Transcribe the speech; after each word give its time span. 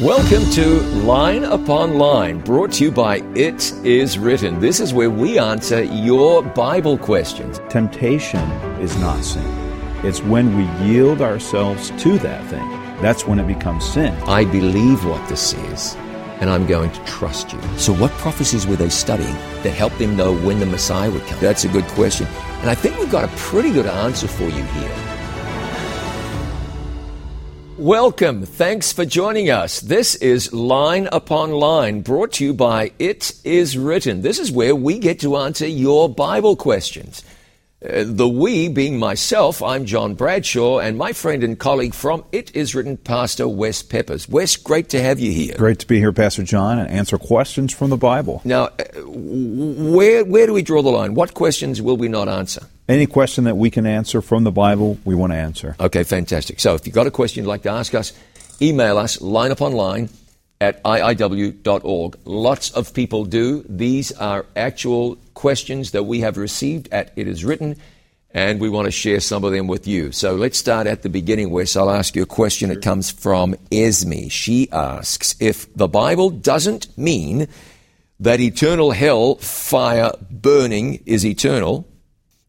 Welcome 0.00 0.48
to 0.52 0.80
Line 1.02 1.42
Upon 1.42 1.98
Line, 1.98 2.38
brought 2.38 2.70
to 2.74 2.84
you 2.84 2.92
by 2.92 3.16
It 3.34 3.72
Is 3.84 4.16
Written. 4.16 4.60
This 4.60 4.78
is 4.78 4.94
where 4.94 5.10
we 5.10 5.40
answer 5.40 5.82
your 5.82 6.44
Bible 6.44 6.96
questions. 6.96 7.58
Temptation 7.68 8.48
is 8.80 8.96
not 8.98 9.24
sin. 9.24 9.44
It's 10.04 10.22
when 10.22 10.56
we 10.56 10.86
yield 10.86 11.20
ourselves 11.20 11.90
to 12.00 12.16
that 12.20 12.46
thing. 12.46 12.68
That's 13.02 13.26
when 13.26 13.40
it 13.40 13.48
becomes 13.48 13.84
sin. 13.84 14.14
I 14.28 14.44
believe 14.44 15.04
what 15.04 15.28
this 15.28 15.52
is, 15.52 15.96
and 16.38 16.48
I'm 16.48 16.68
going 16.68 16.92
to 16.92 17.04
trust 17.04 17.52
you. 17.52 17.60
So, 17.76 17.92
what 17.92 18.12
prophecies 18.12 18.68
were 18.68 18.76
they 18.76 18.90
studying 18.90 19.34
that 19.64 19.70
helped 19.70 19.98
them 19.98 20.16
know 20.16 20.32
when 20.32 20.60
the 20.60 20.66
Messiah 20.66 21.10
would 21.10 21.26
come? 21.26 21.40
That's 21.40 21.64
a 21.64 21.68
good 21.68 21.86
question. 21.88 22.28
And 22.60 22.70
I 22.70 22.76
think 22.76 22.96
we've 23.00 23.10
got 23.10 23.24
a 23.24 23.36
pretty 23.36 23.72
good 23.72 23.86
answer 23.86 24.28
for 24.28 24.44
you 24.44 24.62
here. 24.62 25.07
Welcome. 27.78 28.44
Thanks 28.44 28.92
for 28.92 29.04
joining 29.04 29.50
us. 29.50 29.78
This 29.78 30.16
is 30.16 30.52
Line 30.52 31.08
Upon 31.12 31.52
Line, 31.52 32.00
brought 32.00 32.32
to 32.32 32.44
you 32.44 32.52
by 32.52 32.90
It 32.98 33.32
Is 33.44 33.78
Written. 33.78 34.22
This 34.22 34.40
is 34.40 34.50
where 34.50 34.74
we 34.74 34.98
get 34.98 35.20
to 35.20 35.36
answer 35.36 35.64
your 35.64 36.08
Bible 36.08 36.56
questions. 36.56 37.22
Uh, 37.80 38.02
the 38.04 38.28
we 38.28 38.68
being 38.68 38.98
myself, 38.98 39.62
I'm 39.62 39.84
John 39.84 40.14
Bradshaw, 40.14 40.80
and 40.80 40.98
my 40.98 41.12
friend 41.12 41.44
and 41.44 41.56
colleague 41.56 41.94
from 41.94 42.24
It 42.32 42.56
Is 42.56 42.74
Written, 42.74 42.96
Pastor 42.96 43.46
Wes 43.46 43.84
Peppers. 43.84 44.28
Wes, 44.28 44.56
great 44.56 44.88
to 44.88 45.00
have 45.00 45.20
you 45.20 45.30
here. 45.30 45.54
Great 45.56 45.78
to 45.78 45.86
be 45.86 45.98
here, 45.98 46.12
Pastor 46.12 46.42
John, 46.42 46.80
and 46.80 46.90
answer 46.90 47.18
questions 47.18 47.72
from 47.72 47.90
the 47.90 47.96
Bible. 47.96 48.42
Now, 48.44 48.64
uh, 48.64 48.84
where, 49.06 50.24
where 50.24 50.46
do 50.48 50.54
we 50.54 50.62
draw 50.62 50.82
the 50.82 50.90
line? 50.90 51.14
What 51.14 51.34
questions 51.34 51.80
will 51.80 51.96
we 51.96 52.08
not 52.08 52.28
answer? 52.28 52.66
Any 52.88 53.06
question 53.06 53.44
that 53.44 53.56
we 53.56 53.70
can 53.70 53.86
answer 53.86 54.22
from 54.22 54.42
the 54.42 54.50
Bible, 54.50 54.98
we 55.04 55.14
want 55.14 55.32
to 55.32 55.36
answer. 55.36 55.76
Okay, 55.78 56.02
fantastic. 56.02 56.58
So 56.58 56.74
if 56.74 56.84
you've 56.84 56.96
got 56.96 57.06
a 57.06 57.12
question 57.12 57.44
you'd 57.44 57.48
like 57.48 57.62
to 57.62 57.70
ask 57.70 57.94
us, 57.94 58.12
email 58.60 58.98
us 58.98 59.20
line 59.20 59.52
upon 59.52 59.72
line 59.74 60.08
at 60.60 60.82
iiw.org. 60.82 62.18
Lots 62.24 62.70
of 62.72 62.94
people 62.94 63.24
do. 63.24 63.64
These 63.68 64.12
are 64.12 64.46
actual 64.56 65.16
questions 65.34 65.92
that 65.92 66.04
we 66.04 66.20
have 66.20 66.36
received 66.36 66.88
at 66.92 67.12
It 67.16 67.28
Is 67.28 67.44
Written, 67.44 67.76
and 68.32 68.60
we 68.60 68.68
want 68.68 68.86
to 68.86 68.90
share 68.90 69.20
some 69.20 69.44
of 69.44 69.52
them 69.52 69.66
with 69.66 69.86
you. 69.86 70.12
So 70.12 70.34
let's 70.34 70.58
start 70.58 70.86
at 70.86 71.02
the 71.02 71.08
beginning, 71.08 71.50
Wes. 71.50 71.76
I'll 71.76 71.90
ask 71.90 72.16
you 72.16 72.22
a 72.22 72.26
question. 72.26 72.70
It 72.70 72.82
comes 72.82 73.10
from 73.10 73.54
Esme. 73.70 74.28
She 74.28 74.68
asks 74.70 75.36
if 75.40 75.72
the 75.74 75.88
Bible 75.88 76.30
doesn't 76.30 76.96
mean 76.98 77.48
that 78.20 78.40
eternal 78.40 78.90
hell 78.90 79.36
fire 79.36 80.12
burning 80.30 81.02
is 81.06 81.24
eternal, 81.24 81.86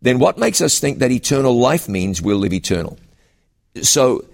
then 0.02 0.18
what 0.18 0.38
makes 0.38 0.62
us 0.62 0.80
think 0.80 1.00
that 1.00 1.12
eternal 1.12 1.58
life 1.58 1.88
means 1.88 2.22
we'll 2.22 2.38
live 2.38 2.54
eternal? 2.54 2.98
So, 3.82 4.26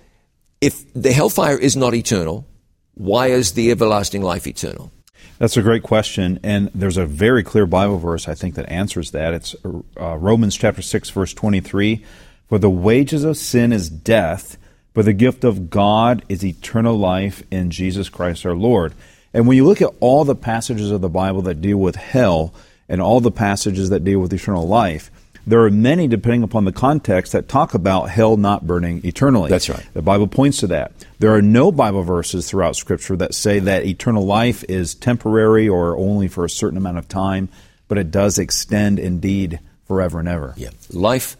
if 0.62 0.92
the 0.94 1.12
hellfire 1.12 1.58
is 1.58 1.76
not 1.76 1.94
eternal, 1.94 2.48
why 2.96 3.28
is 3.28 3.54
the 3.54 3.72
everlasting 3.72 4.22
life 4.24 4.48
eternal? 4.48 4.92
That's 5.38 5.58
a 5.58 5.62
great 5.62 5.84
question, 5.84 6.40
and 6.44 6.72
there's 6.74 6.98
a 6.98 7.06
very 7.06 7.44
clear 7.44 7.66
Bible 7.66 7.98
verse 7.98 8.28
I 8.28 8.36
think 8.36 8.56
that 8.56 8.70
answers 8.70 9.12
that. 9.12 9.34
It's 9.34 9.56
uh, 9.64 10.18
Romans 10.18 10.56
chapter 10.56 10.82
six, 10.82 11.10
verse 11.10 11.34
twenty-three. 11.34 12.06
For 12.48 12.58
the 12.58 12.70
wages 12.70 13.23
of 13.23 13.38
sin 13.38 13.73
is 13.73 13.90
death, 13.90 14.58
but 14.94 15.06
the 15.06 15.14
gift 15.14 15.44
of 15.44 15.70
God 15.70 16.23
is 16.30 16.46
eternal 16.46 16.96
life 16.96 17.44
in 17.52 17.70
Jesus 17.70 18.08
Christ 18.08 18.46
our 18.46 18.56
Lord. 18.56 18.94
And 19.34 19.48
when 19.48 19.58
you 19.58 19.66
look 19.66 19.82
at 19.82 19.94
all 20.00 20.23
the 20.23 20.36
passages 20.36 20.92
of 20.92 21.02
the 21.02 21.10
Bible 21.10 21.42
that 21.42 21.62
deal 21.62 21.78
with 21.78 21.98
hell 21.98 22.54
and 22.88 23.02
all 23.02 23.20
the 23.20 23.32
passages 23.32 23.90
that 23.90 24.06
deal 24.06 24.20
with 24.20 24.32
eternal 24.32 24.66
life, 24.68 25.12
there 25.48 25.64
are 25.64 25.70
many, 25.70 26.08
depending 26.08 26.44
upon 26.44 26.66
the 26.66 26.72
context, 26.72 27.34
that 27.34 27.48
talk 27.48 27.74
about 27.74 28.10
hell 28.10 28.38
not 28.38 28.66
burning 28.66 29.06
eternally. 29.06 29.50
That's 29.50 29.70
right. 29.70 29.86
The 29.94 30.02
Bible 30.02 30.28
points 30.28 30.60
to 30.60 30.68
that. 30.68 30.92
There 31.20 31.34
are 31.34 31.42
no 31.42 31.72
Bible 31.72 32.04
verses 32.04 32.50
throughout 32.50 32.76
Scripture 32.76 33.16
that 33.18 33.34
say 33.34 33.60
that 33.60 33.86
eternal 33.86 34.26
life 34.26 34.64
is 34.68 34.96
temporary 34.96 35.70
or 35.70 35.98
only 35.98 36.28
for 36.28 36.46
a 36.46 36.50
certain 36.50 36.78
amount 36.78 36.98
of 36.98 37.08
time, 37.08 37.50
but 37.88 37.98
it 37.98 38.12
does 38.12 38.40
extend 38.40 39.00
indeed 39.00 39.60
forever 39.88 40.20
and 40.20 40.28
ever. 40.28 40.54
Yeah. 40.58 40.70
Life 40.92 41.38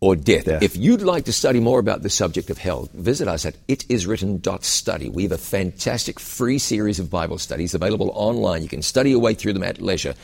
or 0.00 0.14
death. 0.14 0.44
Death. 0.44 0.62
If 0.62 0.76
you'd 0.76 1.02
like 1.02 1.24
to 1.24 1.32
study 1.32 1.58
more 1.58 1.78
about 1.78 2.02
the 2.02 2.10
subject 2.10 2.50
of 2.50 2.58
hell, 2.58 2.88
visit 2.92 3.28
us 3.28 3.46
at 3.46 3.56
itiswritten.study. 3.66 5.08
We 5.08 5.22
have 5.22 5.32
a 5.32 5.38
fantastic 5.38 6.20
free 6.20 6.58
series 6.58 6.98
of 6.98 7.10
Bible 7.10 7.38
studies 7.38 7.74
available 7.74 8.12
online. 8.14 8.62
You 8.62 8.68
can 8.68 8.82
study 8.82 9.10
your 9.10 9.20
way 9.20 9.34
through 9.34 9.54
them 9.54 9.62
at 9.62 9.80
leisure. 9.80 10.14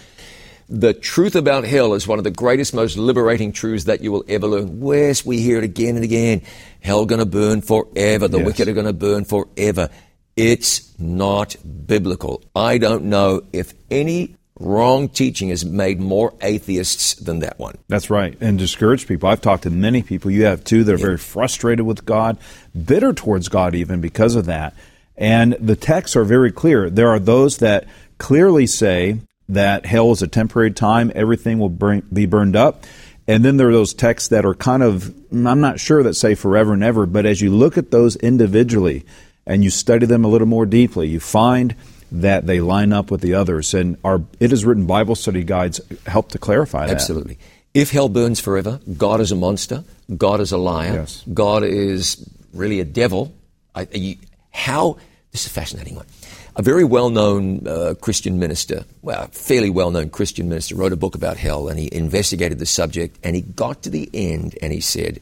The 0.74 0.94
truth 0.94 1.36
about 1.36 1.64
hell 1.64 1.92
is 1.92 2.08
one 2.08 2.16
of 2.16 2.24
the 2.24 2.30
greatest, 2.30 2.72
most 2.72 2.96
liberating 2.96 3.52
truths 3.52 3.84
that 3.84 4.00
you 4.00 4.10
will 4.10 4.24
ever 4.26 4.46
learn. 4.46 4.80
Wes, 4.80 5.22
we 5.22 5.38
hear 5.38 5.58
it 5.58 5.64
again 5.64 5.96
and 5.96 6.04
again. 6.04 6.40
Hell 6.80 7.04
going 7.04 7.18
to 7.18 7.26
burn 7.26 7.60
forever. 7.60 8.26
The 8.26 8.38
Yes. 8.38 8.46
wicked 8.46 8.68
are 8.68 8.72
going 8.72 8.86
to 8.86 8.94
burn 8.94 9.26
forever. 9.26 9.90
It's 10.34 10.90
not 10.98 11.56
biblical. 11.86 12.42
I 12.56 12.78
don't 12.78 13.04
know 13.04 13.42
if 13.52 13.74
any 13.90 14.36
wrong 14.58 15.10
teaching 15.10 15.50
has 15.50 15.62
made 15.62 16.00
more 16.00 16.32
atheists 16.40 17.16
than 17.16 17.40
that 17.40 17.58
one. 17.58 17.74
That's 17.88 18.08
right. 18.08 18.34
And 18.40 18.58
discourage 18.58 19.06
people. 19.06 19.28
I've 19.28 19.42
talked 19.42 19.64
to 19.64 19.70
many 19.70 20.00
people. 20.02 20.30
You 20.30 20.44
have 20.44 20.64
too 20.64 20.84
they're 20.84 20.96
very 20.96 21.18
frustrated 21.18 21.84
with 21.84 22.06
God, 22.06 22.38
bitter 22.86 23.12
towards 23.12 23.48
God 23.50 23.74
even 23.74 24.00
because 24.00 24.36
of 24.36 24.46
that. 24.46 24.74
And 25.18 25.52
the 25.60 25.76
texts 25.76 26.16
are 26.16 26.24
very 26.24 26.50
clear. 26.50 26.88
There 26.88 27.08
are 27.10 27.18
those 27.18 27.58
that 27.58 27.84
clearly 28.16 28.66
say 28.66 29.18
that 29.54 29.86
hell 29.86 30.12
is 30.12 30.22
a 30.22 30.28
temporary 30.28 30.70
time, 30.70 31.12
everything 31.14 31.58
will 31.58 31.68
burn, 31.68 32.06
be 32.12 32.26
burned 32.26 32.56
up. 32.56 32.84
And 33.28 33.44
then 33.44 33.56
there 33.56 33.68
are 33.68 33.72
those 33.72 33.94
texts 33.94 34.30
that 34.30 34.44
are 34.44 34.54
kind 34.54 34.82
of, 34.82 35.14
I'm 35.32 35.60
not 35.60 35.78
sure 35.78 36.02
that 36.02 36.14
say 36.14 36.34
forever 36.34 36.72
and 36.72 36.82
ever, 36.82 37.06
but 37.06 37.24
as 37.24 37.40
you 37.40 37.50
look 37.50 37.78
at 37.78 37.90
those 37.90 38.16
individually 38.16 39.04
and 39.46 39.62
you 39.62 39.70
study 39.70 40.06
them 40.06 40.24
a 40.24 40.28
little 40.28 40.48
more 40.48 40.66
deeply, 40.66 41.08
you 41.08 41.20
find 41.20 41.76
that 42.10 42.46
they 42.46 42.60
line 42.60 42.92
up 42.92 43.10
with 43.10 43.20
the 43.20 43.34
others. 43.34 43.74
And 43.74 43.96
our 44.04 44.22
It 44.40 44.52
Is 44.52 44.64
Written 44.64 44.86
Bible 44.86 45.14
study 45.14 45.44
guides 45.44 45.80
help 46.06 46.30
to 46.30 46.38
clarify 46.38 46.86
that. 46.86 46.94
Absolutely. 46.94 47.38
If 47.74 47.90
hell 47.90 48.08
burns 48.08 48.40
forever, 48.40 48.80
God 48.98 49.20
is 49.20 49.32
a 49.32 49.36
monster. 49.36 49.84
God 50.14 50.40
is 50.40 50.52
a 50.52 50.58
liar. 50.58 50.92
Yes. 50.92 51.24
God 51.32 51.62
is 51.64 52.28
really 52.52 52.80
a 52.80 52.84
devil. 52.84 53.34
I, 53.74 53.86
you, 53.92 54.16
how? 54.50 54.98
This 55.30 55.42
is 55.42 55.46
a 55.46 55.50
fascinating 55.50 55.94
one. 55.94 56.06
A 56.54 56.62
very 56.62 56.84
well-known 56.84 57.66
uh, 57.66 57.94
Christian 57.98 58.38
minister, 58.38 58.84
well, 59.00 59.28
fairly 59.32 59.70
well-known 59.70 60.10
Christian 60.10 60.50
minister, 60.50 60.74
wrote 60.74 60.92
a 60.92 60.96
book 60.96 61.14
about 61.14 61.38
hell, 61.38 61.68
and 61.68 61.78
he 61.78 61.88
investigated 61.90 62.58
the 62.58 62.66
subject, 62.66 63.18
and 63.24 63.34
he 63.34 63.40
got 63.40 63.82
to 63.84 63.90
the 63.90 64.10
end, 64.12 64.58
and 64.60 64.70
he 64.70 64.80
said, 64.80 65.20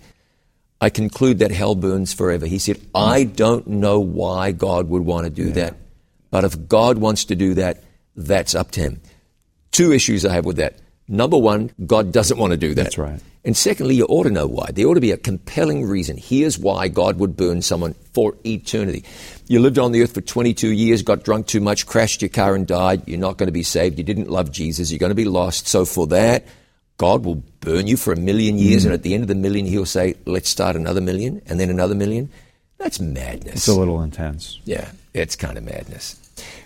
"I 0.81 0.91
conclude 0.91 1.39
that 1.39 1.53
hell 1.53 1.77
burns 1.77 2.13
forever." 2.13 2.47
He 2.47 2.59
said, 2.59 2.81
"I 2.95 3.23
don't 3.25 3.69
know 3.69 4.01
why 4.01 4.51
God 4.51 4.89
would 4.89 5.03
want 5.03 5.25
to 5.25 5.31
do 5.31 5.53
that, 5.53 5.77
but 6.33 6.43
if 6.43 6.67
God 6.67 6.99
wants 6.99 7.27
to 7.27 7.37
do 7.37 7.55
that, 7.55 7.85
that's 8.17 8.57
up 8.57 8.73
to 8.73 8.81
him." 8.81 9.01
Two 9.71 9.93
issues 9.93 10.25
I 10.25 10.33
have 10.33 10.45
with 10.45 10.57
that. 10.57 10.81
Number 11.11 11.37
one, 11.37 11.73
God 11.85 12.13
doesn't 12.13 12.39
want 12.39 12.53
to 12.53 12.57
do 12.57 12.73
that. 12.75 12.85
That's 12.85 12.99
right. 12.99 13.21
And 13.45 13.57
secondly, 13.57 13.97
you 13.97 14.05
ought 14.05 14.25
to 14.25 14.31
know 14.31 14.47
why. 14.47 14.71
There 14.73 14.87
ought 14.87 14.95
to 14.95 15.01
be 15.01 15.11
a 15.11 15.17
compelling 15.17 15.85
reason. 15.85 16.17
Here's 16.17 16.57
why 16.57 16.87
God 16.87 17.19
would 17.19 17.37
burn 17.37 17.63
someone 17.63 17.95
for 18.15 18.37
eternity. 18.47 19.05
You 19.49 19.59
lived 19.59 19.79
on 19.79 19.91
the 19.91 20.03
earth 20.03 20.15
for 20.15 20.21
22 20.21 20.69
years, 20.69 21.03
got 21.03 21.25
drunk 21.25 21.49
too 21.49 21.61
much, 21.61 21.87
crashed 21.87 22.23
your 22.23 22.29
car 22.29 22.55
and 22.55 22.65
died. 22.65 23.09
You're 23.09 23.19
not 23.19 23.39
going 23.39 23.49
to 23.49 23.53
be 23.53 23.65
saved. 23.65 23.99
You 23.99 24.05
didn't 24.05 24.31
love 24.31 24.53
Jesus. 24.53 24.93
You're 24.93 25.01
going 25.01 25.11
to 25.11 25.17
be 25.17 25.25
lost. 25.25 25.67
So 25.67 25.85
for 25.85 26.07
that, 26.09 26.47
God 26.97 27.25
will 27.25 27.43
burn 27.61 27.89
you 27.89 27.97
for 27.97 28.13
a 28.13 28.17
million 28.17 28.57
years. 28.57 28.85
And 28.85 28.95
at 28.95 29.03
the 29.03 29.15
end 29.15 29.25
of 29.25 29.29
the 29.29 29.35
million, 29.35 29.67
he'll 29.67 29.87
say, 29.87 30.15
let's 30.27 30.49
start 30.49 30.77
another 30.77 31.01
million 31.01 31.43
and 31.47 31.59
then 31.59 31.71
another 31.71 31.97
million. 31.97 32.31
That's 32.79 33.01
madness. 33.01 33.55
It's 33.55 33.69
a 33.69 33.75
little 33.75 34.01
intense. 34.03 34.61
Yeah, 34.65 34.93
it's 35.13 35.35
kind 35.35 35.59
of 35.59 35.65
madness. 35.65 36.17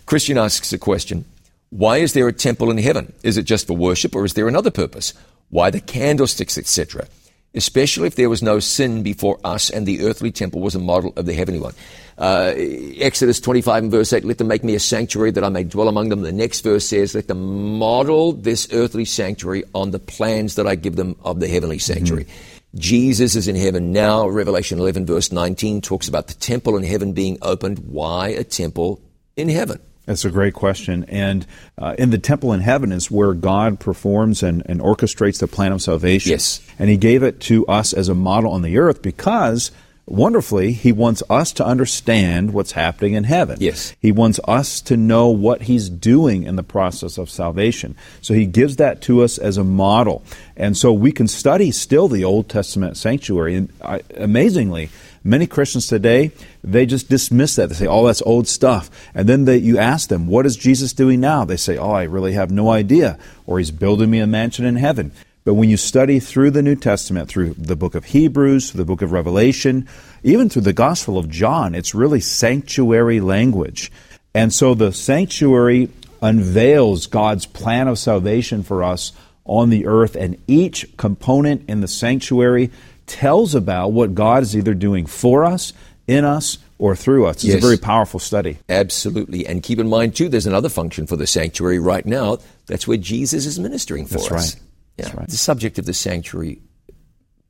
Christian 0.04 0.36
asks 0.36 0.72
a 0.72 0.78
question 0.78 1.24
Why 1.74 1.96
is 1.96 2.12
there 2.12 2.28
a 2.28 2.32
temple 2.32 2.70
in 2.70 2.78
heaven? 2.78 3.12
Is 3.24 3.36
it 3.36 3.42
just 3.42 3.66
for 3.66 3.76
worship 3.76 4.14
or 4.14 4.24
is 4.24 4.34
there 4.34 4.46
another 4.46 4.70
purpose? 4.70 5.12
Why 5.50 5.70
the 5.70 5.80
candlesticks, 5.80 6.56
etc.? 6.56 7.08
Especially 7.52 8.06
if 8.06 8.14
there 8.14 8.28
was 8.28 8.44
no 8.44 8.60
sin 8.60 9.02
before 9.02 9.40
us 9.42 9.70
and 9.70 9.84
the 9.84 10.02
earthly 10.02 10.30
temple 10.30 10.60
was 10.60 10.76
a 10.76 10.78
model 10.78 11.12
of 11.16 11.26
the 11.26 11.34
heavenly 11.34 11.58
one. 11.58 11.74
Uh, 12.16 12.52
Exodus 13.00 13.40
25 13.40 13.82
and 13.82 13.90
verse 13.90 14.12
8, 14.12 14.24
let 14.24 14.38
them 14.38 14.46
make 14.46 14.62
me 14.62 14.76
a 14.76 14.78
sanctuary 14.78 15.32
that 15.32 15.42
I 15.42 15.48
may 15.48 15.64
dwell 15.64 15.88
among 15.88 16.10
them. 16.10 16.22
The 16.22 16.30
next 16.30 16.60
verse 16.60 16.86
says, 16.86 17.12
let 17.12 17.26
them 17.26 17.76
model 17.76 18.34
this 18.34 18.68
earthly 18.72 19.04
sanctuary 19.04 19.64
on 19.74 19.90
the 19.90 19.98
plans 19.98 20.54
that 20.54 20.68
I 20.68 20.76
give 20.76 20.94
them 20.94 21.16
of 21.24 21.40
the 21.40 21.48
heavenly 21.48 21.80
sanctuary. 21.80 22.28
Jesus 22.76 23.34
is 23.34 23.48
in 23.48 23.56
heaven 23.56 23.90
now. 23.90 24.28
Revelation 24.28 24.78
11 24.78 25.06
verse 25.06 25.32
19 25.32 25.80
talks 25.80 26.06
about 26.06 26.28
the 26.28 26.34
temple 26.34 26.76
in 26.76 26.84
heaven 26.84 27.14
being 27.14 27.36
opened. 27.42 27.80
Why 27.80 28.28
a 28.28 28.44
temple 28.44 29.00
in 29.36 29.48
heaven? 29.48 29.80
That's 30.06 30.24
a 30.24 30.30
great 30.30 30.54
question. 30.54 31.04
And 31.08 31.46
uh, 31.78 31.94
in 31.98 32.10
the 32.10 32.18
temple 32.18 32.52
in 32.52 32.60
heaven 32.60 32.92
is 32.92 33.10
where 33.10 33.32
God 33.32 33.80
performs 33.80 34.42
and, 34.42 34.62
and 34.66 34.80
orchestrates 34.80 35.40
the 35.40 35.48
plan 35.48 35.72
of 35.72 35.80
salvation. 35.80 36.30
Yes. 36.30 36.60
And 36.78 36.90
He 36.90 36.96
gave 36.96 37.22
it 37.22 37.40
to 37.42 37.66
us 37.66 37.92
as 37.92 38.08
a 38.08 38.14
model 38.14 38.52
on 38.52 38.62
the 38.62 38.76
earth 38.76 39.00
because, 39.00 39.70
wonderfully, 40.04 40.72
He 40.72 40.92
wants 40.92 41.22
us 41.30 41.52
to 41.54 41.64
understand 41.64 42.52
what's 42.52 42.72
happening 42.72 43.14
in 43.14 43.24
heaven. 43.24 43.56
Yes. 43.60 43.94
He 43.98 44.12
wants 44.12 44.38
us 44.46 44.82
to 44.82 44.96
know 44.98 45.28
what 45.28 45.62
He's 45.62 45.88
doing 45.88 46.42
in 46.42 46.56
the 46.56 46.62
process 46.62 47.16
of 47.16 47.30
salvation. 47.30 47.96
So 48.20 48.34
He 48.34 48.44
gives 48.44 48.76
that 48.76 49.00
to 49.02 49.22
us 49.22 49.38
as 49.38 49.56
a 49.56 49.64
model. 49.64 50.22
And 50.54 50.76
so 50.76 50.92
we 50.92 51.12
can 51.12 51.28
study 51.28 51.70
still 51.70 52.08
the 52.08 52.24
Old 52.24 52.50
Testament 52.50 52.98
sanctuary. 52.98 53.54
And 53.54 53.72
uh, 53.80 54.00
amazingly, 54.16 54.90
many 55.24 55.46
Christians 55.46 55.86
today, 55.86 56.30
they 56.62 56.86
just 56.86 57.08
dismiss 57.08 57.56
that. 57.56 57.70
They 57.70 57.74
say, 57.74 57.86
oh, 57.86 58.06
that's 58.06 58.22
old 58.22 58.46
stuff. 58.46 58.90
And 59.14 59.28
then 59.28 59.46
they, 59.46 59.56
you 59.56 59.78
ask 59.78 60.08
them, 60.08 60.26
what 60.26 60.46
is 60.46 60.56
Jesus 60.56 60.92
doing 60.92 61.20
now? 61.20 61.44
They 61.44 61.56
say, 61.56 61.78
oh, 61.78 61.92
I 61.92 62.04
really 62.04 62.34
have 62.34 62.50
no 62.50 62.70
idea. 62.70 63.18
Or 63.46 63.58
he's 63.58 63.70
building 63.70 64.10
me 64.10 64.20
a 64.20 64.26
mansion 64.26 64.64
in 64.64 64.76
heaven. 64.76 65.10
But 65.44 65.54
when 65.54 65.68
you 65.68 65.76
study 65.76 66.20
through 66.20 66.52
the 66.52 66.62
New 66.62 66.76
Testament, 66.76 67.28
through 67.28 67.54
the 67.54 67.76
book 67.76 67.94
of 67.94 68.04
Hebrews, 68.04 68.70
through 68.70 68.78
the 68.78 68.86
book 68.86 69.02
of 69.02 69.12
Revelation, 69.12 69.88
even 70.22 70.48
through 70.48 70.62
the 70.62 70.72
Gospel 70.72 71.18
of 71.18 71.28
John, 71.28 71.74
it's 71.74 71.94
really 71.94 72.20
sanctuary 72.20 73.20
language. 73.20 73.92
And 74.34 74.52
so 74.52 74.74
the 74.74 74.92
sanctuary 74.92 75.90
unveils 76.22 77.06
God's 77.06 77.44
plan 77.44 77.88
of 77.88 77.98
salvation 77.98 78.62
for 78.62 78.82
us 78.82 79.12
on 79.44 79.68
the 79.68 79.86
earth, 79.86 80.16
and 80.16 80.38
each 80.46 80.96
component 80.96 81.68
in 81.68 81.82
the 81.82 81.88
sanctuary 81.88 82.70
tells 83.06 83.54
about 83.54 83.92
what 83.92 84.14
God 84.14 84.42
is 84.42 84.56
either 84.56 84.74
doing 84.74 85.06
for 85.06 85.44
us, 85.44 85.72
in 86.06 86.24
us, 86.24 86.58
or 86.78 86.96
through 86.96 87.26
us. 87.26 87.36
It's 87.36 87.44
yes. 87.44 87.58
a 87.58 87.60
very 87.60 87.78
powerful 87.78 88.20
study. 88.20 88.58
Absolutely. 88.68 89.46
And 89.46 89.62
keep 89.62 89.78
in 89.78 89.88
mind, 89.88 90.16
too, 90.16 90.28
there's 90.28 90.46
another 90.46 90.68
function 90.68 91.06
for 91.06 91.16
the 91.16 91.26
sanctuary 91.26 91.78
right 91.78 92.04
now. 92.04 92.38
That's 92.66 92.88
where 92.88 92.96
Jesus 92.96 93.46
is 93.46 93.58
ministering 93.58 94.06
for 94.06 94.14
That's 94.14 94.26
us. 94.26 94.54
Right. 94.54 94.62
Yeah. 94.96 95.04
That's 95.04 95.14
right. 95.16 95.28
The 95.28 95.36
subject 95.36 95.78
of 95.78 95.86
the 95.86 95.94
sanctuary 95.94 96.60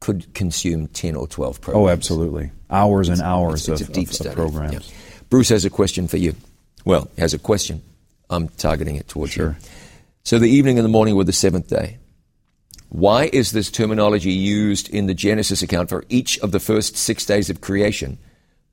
could 0.01 0.35
consume 0.35 0.87
10 0.89 1.17
or 1.17 1.27
12 1.27 1.61
programs. 1.61 1.87
Oh, 1.87 1.89
absolutely. 1.89 2.53
Hours 2.71 3.09
and 3.09 3.23
hours 3.23 3.69
it's, 3.69 3.81
it's 3.81 3.89
of, 3.89 3.89
a 3.89 3.93
deep 3.93 4.09
of, 4.09 4.15
study. 4.15 4.31
Of 4.31 4.37
programs. 4.37 4.89
Yeah. 4.91 4.97
Bruce 5.31 5.49
has 5.49 5.65
a 5.65 5.71
question 5.71 6.09
for 6.09 6.19
you. 6.19 6.35
Well, 6.85 7.09
has 7.17 7.33
a 7.33 7.39
question. 7.39 7.83
I'm 8.29 8.49
targeting 8.49 8.97
it 8.97 9.09
towards 9.09 9.33
sure. 9.33 9.56
you. 9.61 9.69
So 10.25 10.39
the 10.39 10.49
evening 10.49 10.79
and 10.79 10.85
the 10.85 10.91
morning 10.91 11.17
were 11.17 11.25
the 11.25 11.33
seventh 11.33 11.69
day. 11.69 11.99
Why 12.89 13.31
is 13.33 13.53
this 13.53 13.71
terminology 13.71 14.33
used 14.33 14.89
in 14.89 15.07
the 15.07 15.15
Genesis 15.15 15.63
account 15.63 15.89
for 15.89 16.05
each 16.09 16.39
of 16.39 16.53
the 16.53 16.61
first 16.61 16.97
six 16.97 17.27
days 17.27 17.51
of 17.51 17.61
creation, 17.61 18.19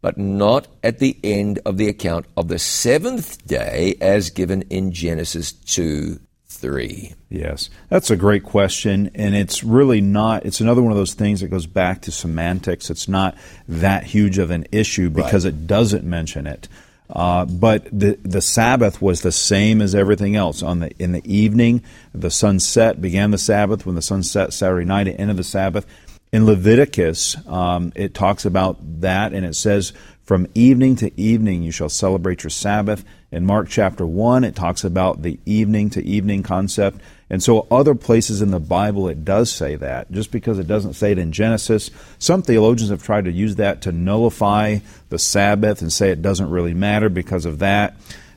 but 0.02 0.18
not 0.18 0.68
at 0.84 1.00
the 1.00 1.18
end 1.24 1.60
of 1.66 1.78
the 1.78 1.88
account 1.88 2.26
of 2.38 2.48
the 2.48 2.60
seventh 2.60 3.46
day 3.46 3.96
as 4.02 4.30
given 4.30 4.64
in 4.64 4.92
Genesis 4.92 5.52
2 5.52 6.20
3? 6.48 7.16
Yes, 7.30 7.70
that's 7.90 8.12
a 8.12 8.16
great 8.16 8.44
question. 8.44 9.10
And 9.16 9.36
it's 9.36 9.64
really 9.64 10.02
not, 10.02 10.46
it's 10.46 10.62
another 10.62 10.84
one 10.84 10.92
of 10.92 10.98
those 10.98 11.16
things 11.16 11.42
that 11.42 11.48
goes 11.48 11.66
back 11.66 12.02
to 12.04 12.12
semantics. 12.12 12.90
It's 12.90 13.08
not 13.08 13.36
that 13.68 14.04
huge 14.04 14.38
of 14.38 14.52
an 14.52 14.68
issue 14.72 15.10
because 15.10 15.46
right. 15.46 15.54
it 15.54 15.66
doesn't 15.66 16.04
mention 16.04 16.46
it. 16.46 16.68
Uh, 17.12 17.46
but 17.46 17.86
the 17.92 18.18
the 18.24 18.42
Sabbath 18.42 19.02
was 19.02 19.22
the 19.22 19.32
same 19.32 19.82
as 19.82 19.94
everything 19.94 20.36
else. 20.36 20.64
On 20.64 20.80
the 20.80 20.92
in 20.98 21.12
the 21.12 21.22
evening, 21.26 21.84
the 22.14 22.32
sun 22.32 22.60
set 22.60 23.02
began 23.02 23.32
the 23.32 23.38
Sabbath. 23.38 23.86
When 23.86 23.96
the 23.96 24.02
sun 24.02 24.24
set 24.24 24.54
Saturday 24.54 24.86
night, 24.86 25.08
it 25.08 25.20
ended 25.20 25.38
the 25.38 25.44
Sabbath. 25.44 25.86
In 26.32 26.46
Leviticus, 26.46 27.36
um, 27.48 27.92
it 27.96 28.14
talks 28.14 28.46
about 28.46 29.02
that, 29.02 29.34
and 29.34 29.46
it 29.46 29.56
says, 29.56 29.92
"From 30.24 30.48
evening 30.56 30.96
to 30.98 31.12
evening 31.20 31.64
you 31.64 31.72
shall 31.72 31.90
celebrate 31.90 32.44
your 32.44 32.50
Sabbath." 32.50 33.04
In 33.32 33.46
Mark 33.46 33.68
chapter 33.68 34.06
one, 34.06 34.46
it 34.46 34.56
talks 34.56 34.86
about 34.86 35.22
the 35.22 35.40
evening 35.46 35.90
to 35.90 36.06
evening 36.06 36.44
concept. 36.44 37.02
And 37.32 37.42
so, 37.42 37.66
other 37.72 37.96
places 37.96 38.42
in 38.42 38.52
the 38.52 38.60
Bible, 38.60 39.08
it 39.08 39.24
does 39.24 39.50
say 39.50 39.78
that. 39.78 40.12
Just 40.12 40.32
because 40.32 40.60
it 40.60 40.68
doesn't 40.68 40.96
say 40.96 41.14
it 41.14 41.18
in 41.18 41.32
Genesis, 41.32 41.90
some 42.20 42.42
theologians 42.42 42.90
have 42.90 43.02
tried 43.02 43.24
to 43.24 43.32
use 43.32 43.56
that 43.56 43.84
to 43.84 43.94
nullify 43.94 44.80
the 45.08 45.18
Sabbath 45.18 45.82
and 45.82 45.94
say 45.94 46.10
it 46.10 46.22
doesn't 46.22 46.50
really 46.50 46.74
matter 46.74 47.08
because 47.08 47.46
of 47.46 47.60
that. 47.60 47.96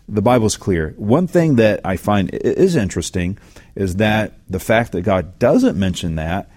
The 0.08 0.23
Bible's 0.23 0.56
clear. 0.56 0.94
One 0.96 1.26
thing 1.26 1.56
that 1.56 1.81
I 1.85 1.96
find 1.96 2.31
is 2.32 2.76
interesting 2.76 3.37
is 3.75 3.96
that 3.96 4.35
the 4.49 4.61
fact 4.61 4.93
that 4.93 5.02
God 5.02 5.41
doesn't 5.41 5.76
mention 5.76 6.14
that 6.14 6.49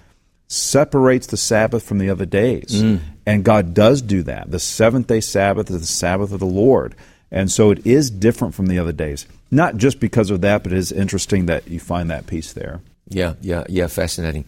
separates 0.47 1.25
the 1.25 1.37
Sabbath 1.37 1.81
from 1.81 1.97
the 1.97 2.11
other 2.11 2.27
days. 2.27 2.83
Mm. 2.83 2.99
And 3.25 3.43
God 3.43 3.73
does 3.73 4.03
do 4.03 4.21
that. 4.23 4.51
The 4.51 4.59
seventh 4.59 5.07
day 5.07 5.21
Sabbath 5.21 5.71
is 5.71 5.81
the 5.81 5.87
Sabbath 5.87 6.31
of 6.31 6.39
the 6.39 6.45
Lord. 6.45 6.93
And 7.31 7.51
so 7.51 7.71
it 7.71 7.85
is 7.85 8.09
different 8.09 8.55
from 8.55 8.67
the 8.67 8.79
other 8.79 8.93
days. 8.93 9.27
Not 9.51 9.77
just 9.77 9.99
because 9.99 10.29
of 10.29 10.41
that, 10.41 10.63
but 10.63 10.71
it 10.71 10.77
is 10.77 10.91
interesting 10.91 11.47
that 11.47 11.67
you 11.67 11.79
find 11.79 12.09
that 12.09 12.27
piece 12.27 12.53
there. 12.53 12.81
Yeah, 13.09 13.33
yeah, 13.41 13.63
yeah, 13.69 13.87
fascinating. 13.87 14.45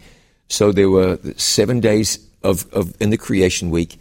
So 0.48 0.72
there 0.72 0.90
were 0.90 1.18
seven 1.36 1.80
days 1.80 2.18
of, 2.42 2.70
of 2.72 2.94
in 3.00 3.10
the 3.10 3.16
creation 3.16 3.70
week, 3.70 3.98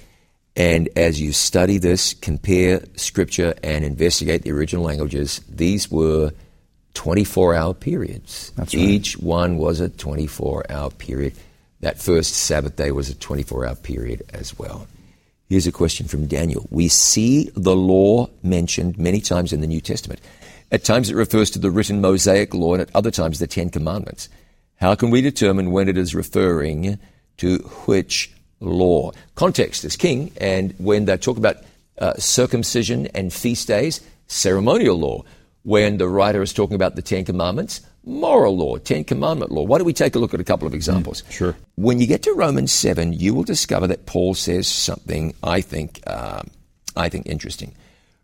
and 0.55 0.89
as 0.95 1.21
you 1.21 1.31
study 1.31 1.77
this, 1.77 2.13
compare 2.13 2.83
scripture 2.95 3.53
and 3.63 3.85
investigate 3.85 4.41
the 4.41 4.51
original 4.51 4.83
languages, 4.83 5.41
these 5.47 5.89
were 5.89 6.31
24 6.95 7.55
hour 7.55 7.73
periods. 7.73 8.51
That's 8.57 8.73
right. 8.73 8.83
Each 8.83 9.17
one 9.17 9.57
was 9.57 9.79
a 9.79 9.89
24 9.89 10.71
hour 10.71 10.89
period. 10.89 11.33
That 11.81 12.01
first 12.01 12.33
Sabbath 12.33 12.75
day 12.75 12.91
was 12.91 13.09
a 13.09 13.15
24 13.15 13.67
hour 13.67 13.75
period 13.75 14.23
as 14.33 14.57
well. 14.57 14.87
Here's 15.49 15.65
a 15.65 15.71
question 15.71 16.07
from 16.07 16.27
Daniel. 16.27 16.67
We 16.69 16.89
see 16.89 17.49
the 17.55 17.75
law 17.75 18.29
mentioned 18.43 18.99
many 18.99 19.19
times 19.19 19.51
in 19.51 19.61
the 19.61 19.67
New 19.67 19.81
Testament. 19.81 20.21
At 20.71 20.83
times 20.83 21.09
it 21.09 21.15
refers 21.15 21.49
to 21.51 21.59
the 21.59 21.71
written 21.71 22.01
Mosaic 22.01 22.53
law, 22.53 22.73
and 22.73 22.83
at 22.83 22.95
other 22.95 23.09
times 23.09 23.39
the 23.39 23.47
Ten 23.47 23.71
Commandments. 23.71 24.29
How 24.75 24.93
can 24.93 25.09
we 25.09 25.21
determine 25.21 25.71
when 25.71 25.89
it 25.89 25.97
is 25.97 26.13
referring 26.13 26.99
to 27.37 27.57
which 27.87 28.31
law? 28.59 29.11
Context 29.33 29.83
is 29.85 29.95
king, 29.95 30.31
and 30.37 30.75
when 30.77 31.05
they 31.05 31.17
talk 31.17 31.37
about 31.37 31.57
uh, 31.97 32.13
circumcision 32.13 33.07
and 33.07 33.33
feast 33.33 33.67
days, 33.67 34.01
ceremonial 34.27 34.99
law. 34.99 35.23
When 35.63 35.97
the 35.97 36.07
writer 36.07 36.43
is 36.43 36.53
talking 36.53 36.75
about 36.75 36.95
the 36.95 37.01
Ten 37.01 37.25
Commandments, 37.25 37.81
moral 38.09 38.57
law, 38.57 38.77
Ten 38.77 39.03
Commandment 39.03 39.51
law. 39.51 39.63
Why 39.63 39.77
don't 39.77 39.85
we 39.85 39.93
take 39.93 40.15
a 40.15 40.19
look 40.19 40.33
at 40.33 40.39
a 40.39 40.43
couple 40.43 40.67
of 40.67 40.73
examples? 40.73 41.21
Mm, 41.23 41.31
sure. 41.31 41.55
When 41.75 41.99
you 41.99 42.07
get 42.07 42.23
to 42.23 42.33
Romans 42.33 42.71
7, 42.71 43.13
you 43.13 43.33
will 43.33 43.43
discover 43.43 43.87
that 43.87 44.05
Paul 44.05 44.33
says 44.33 44.67
something 44.67 45.33
I 45.43 45.61
think, 45.61 46.01
uh, 46.07 46.43
I 46.95 47.09
think 47.09 47.27
interesting. 47.27 47.73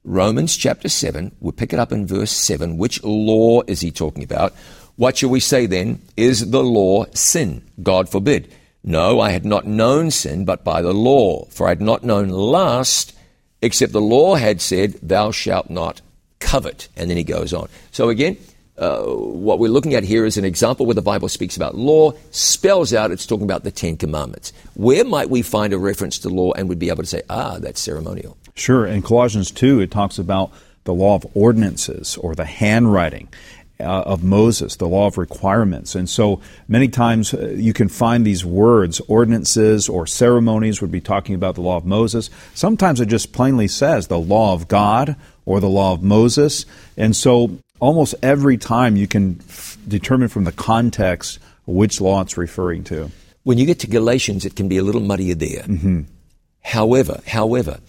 Romans 0.03 0.55
chapter 0.55 0.89
7, 0.89 1.35
we'll 1.39 1.51
pick 1.51 1.73
it 1.73 1.79
up 1.79 1.91
in 1.91 2.05
verse 2.05 2.31
7. 2.31 2.77
Which 2.77 3.03
law 3.03 3.61
is 3.67 3.81
he 3.81 3.91
talking 3.91 4.23
about? 4.23 4.53
What 4.97 5.17
shall 5.17 5.29
we 5.29 5.39
say 5.39 5.65
then? 5.65 6.01
Is 6.15 6.51
the 6.51 6.63
law 6.63 7.05
sin? 7.13 7.63
God 7.81 8.09
forbid. 8.09 8.53
No, 8.83 9.19
I 9.19 9.31
had 9.31 9.45
not 9.45 9.65
known 9.65 10.11
sin, 10.11 10.45
but 10.45 10.63
by 10.63 10.81
the 10.81 10.93
law. 10.93 11.45
For 11.45 11.65
I 11.65 11.69
had 11.69 11.81
not 11.81 12.03
known 12.03 12.29
lust, 12.29 13.15
except 13.61 13.93
the 13.93 14.01
law 14.01 14.35
had 14.35 14.61
said, 14.61 14.93
Thou 15.01 15.31
shalt 15.31 15.71
not 15.71 16.01
covet. 16.39 16.87
And 16.95 17.09
then 17.09 17.17
he 17.17 17.23
goes 17.23 17.51
on. 17.51 17.67
So 17.91 18.09
again, 18.09 18.37
uh, 18.77 19.03
what 19.03 19.59
we're 19.59 19.69
looking 19.69 19.93
at 19.93 20.03
here 20.03 20.25
is 20.25 20.37
an 20.37 20.45
example 20.45 20.85
where 20.85 20.95
the 20.95 21.01
Bible 21.01 21.29
speaks 21.29 21.55
about 21.55 21.75
law, 21.75 22.11
spells 22.31 22.93
out 22.93 23.11
it's 23.11 23.25
talking 23.25 23.45
about 23.45 23.63
the 23.63 23.71
Ten 23.71 23.95
Commandments. 23.95 24.51
Where 24.73 25.05
might 25.05 25.29
we 25.29 25.41
find 25.41 25.71
a 25.73 25.77
reference 25.77 26.19
to 26.19 26.29
law 26.29 26.51
and 26.53 26.67
would 26.67 26.79
be 26.79 26.89
able 26.89 27.03
to 27.03 27.09
say, 27.09 27.21
ah, 27.29 27.57
that's 27.59 27.79
ceremonial? 27.79 28.37
Sure. 28.55 28.85
In 28.85 29.01
Colossians 29.01 29.51
2, 29.51 29.79
it 29.79 29.91
talks 29.91 30.19
about 30.19 30.51
the 30.83 30.93
law 30.93 31.15
of 31.15 31.25
ordinances 31.35 32.17
or 32.17 32.35
the 32.35 32.45
handwriting. 32.45 33.29
Uh, 33.77 34.03
of 34.05 34.23
Moses, 34.23 34.77
the 34.77 34.87
law 34.87 35.05
of 35.07 35.17
requirements. 35.17 35.95
And 35.95 36.09
so 36.09 36.39
many 36.69 36.87
times 36.87 37.33
uh, 37.33 37.47
you 37.57 37.73
can 37.73 37.89
find 37.89 38.25
these 38.25 38.45
words, 38.45 39.01
ordinances 39.09 39.89
or 39.89 40.07
ceremonies 40.07 40.79
would 40.79 40.93
be 40.93 41.01
talking 41.01 41.35
about 41.35 41.55
the 41.55 41.61
law 41.61 41.75
of 41.75 41.85
Moses. 41.85 42.29
Sometimes 42.53 43.01
it 43.01 43.07
just 43.07 43.33
plainly 43.33 43.67
says 43.67 44.07
the 44.07 44.17
law 44.17 44.53
of 44.53 44.69
God 44.69 45.17
or 45.45 45.59
the 45.59 45.67
law 45.67 45.91
of 45.91 46.01
Moses. 46.01 46.65
And 46.95 47.13
so 47.13 47.59
almost 47.79 48.15
every 48.21 48.57
time 48.57 48.95
you 48.95 49.07
can 49.07 49.39
f- 49.47 49.77
determine 49.87 50.27
from 50.27 50.43
the 50.43 50.51
context 50.51 51.39
which 51.65 51.99
law 51.99 52.21
it's 52.21 52.37
referring 52.37 52.83
to. 52.85 53.11
When 53.43 53.57
you 53.57 53.65
get 53.65 53.79
to 53.79 53.87
Galatians, 53.87 54.45
it 54.45 54.55
can 54.55 54.67
be 54.67 54.77
a 54.77 54.83
little 54.83 55.01
muddier 55.01 55.35
there. 55.35 55.63
Mm-hmm. 55.63 56.01
However, 56.61 57.21
however, 57.27 57.79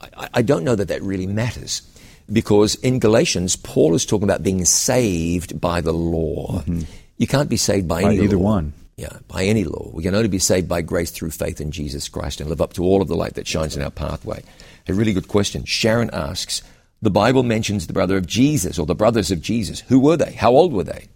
I, 0.00 0.28
I 0.34 0.42
don't 0.42 0.64
know 0.64 0.74
that 0.74 0.88
that 0.88 1.02
really 1.02 1.26
matters 1.26 1.82
because 2.30 2.74
in 2.76 2.98
Galatians, 2.98 3.56
Paul 3.56 3.94
is 3.94 4.04
talking 4.04 4.24
about 4.24 4.42
being 4.42 4.64
saved 4.64 5.60
by 5.60 5.80
the 5.80 5.92
law. 5.92 6.60
Mm-hmm. 6.60 6.82
You 7.16 7.26
can't 7.26 7.48
be 7.48 7.56
saved 7.56 7.88
by, 7.88 8.02
by 8.02 8.12
any 8.14 8.24
either 8.24 8.36
law. 8.36 8.44
one. 8.44 8.72
Yeah, 8.96 9.16
by 9.28 9.44
any 9.44 9.62
law. 9.64 9.90
We 9.92 10.02
can 10.02 10.14
only 10.14 10.28
be 10.28 10.40
saved 10.40 10.68
by 10.68 10.82
grace 10.82 11.12
through 11.12 11.30
faith 11.30 11.60
in 11.60 11.70
Jesus 11.70 12.08
Christ 12.08 12.40
and 12.40 12.50
live 12.50 12.60
up 12.60 12.72
to 12.74 12.82
all 12.82 13.00
of 13.00 13.06
the 13.06 13.14
light 13.14 13.34
that 13.34 13.46
shines 13.46 13.76
in 13.76 13.82
our 13.82 13.92
pathway. 13.92 14.42
A 14.88 14.94
really 14.94 15.12
good 15.12 15.28
question. 15.28 15.64
Sharon 15.64 16.10
asks, 16.12 16.62
the 17.00 17.10
Bible 17.10 17.42
mentions 17.42 17.86
the 17.86 17.92
brother 17.92 18.16
of 18.16 18.26
Jesus 18.26 18.78
or 18.78 18.86
the 18.86 18.94
brothers 18.94 19.30
of 19.30 19.40
Jesus. 19.40 19.80
Who 19.80 20.00
were 20.00 20.16
they? 20.16 20.32
How 20.32 20.50
old 20.50 20.72
were 20.72 20.84
they? 20.84 21.08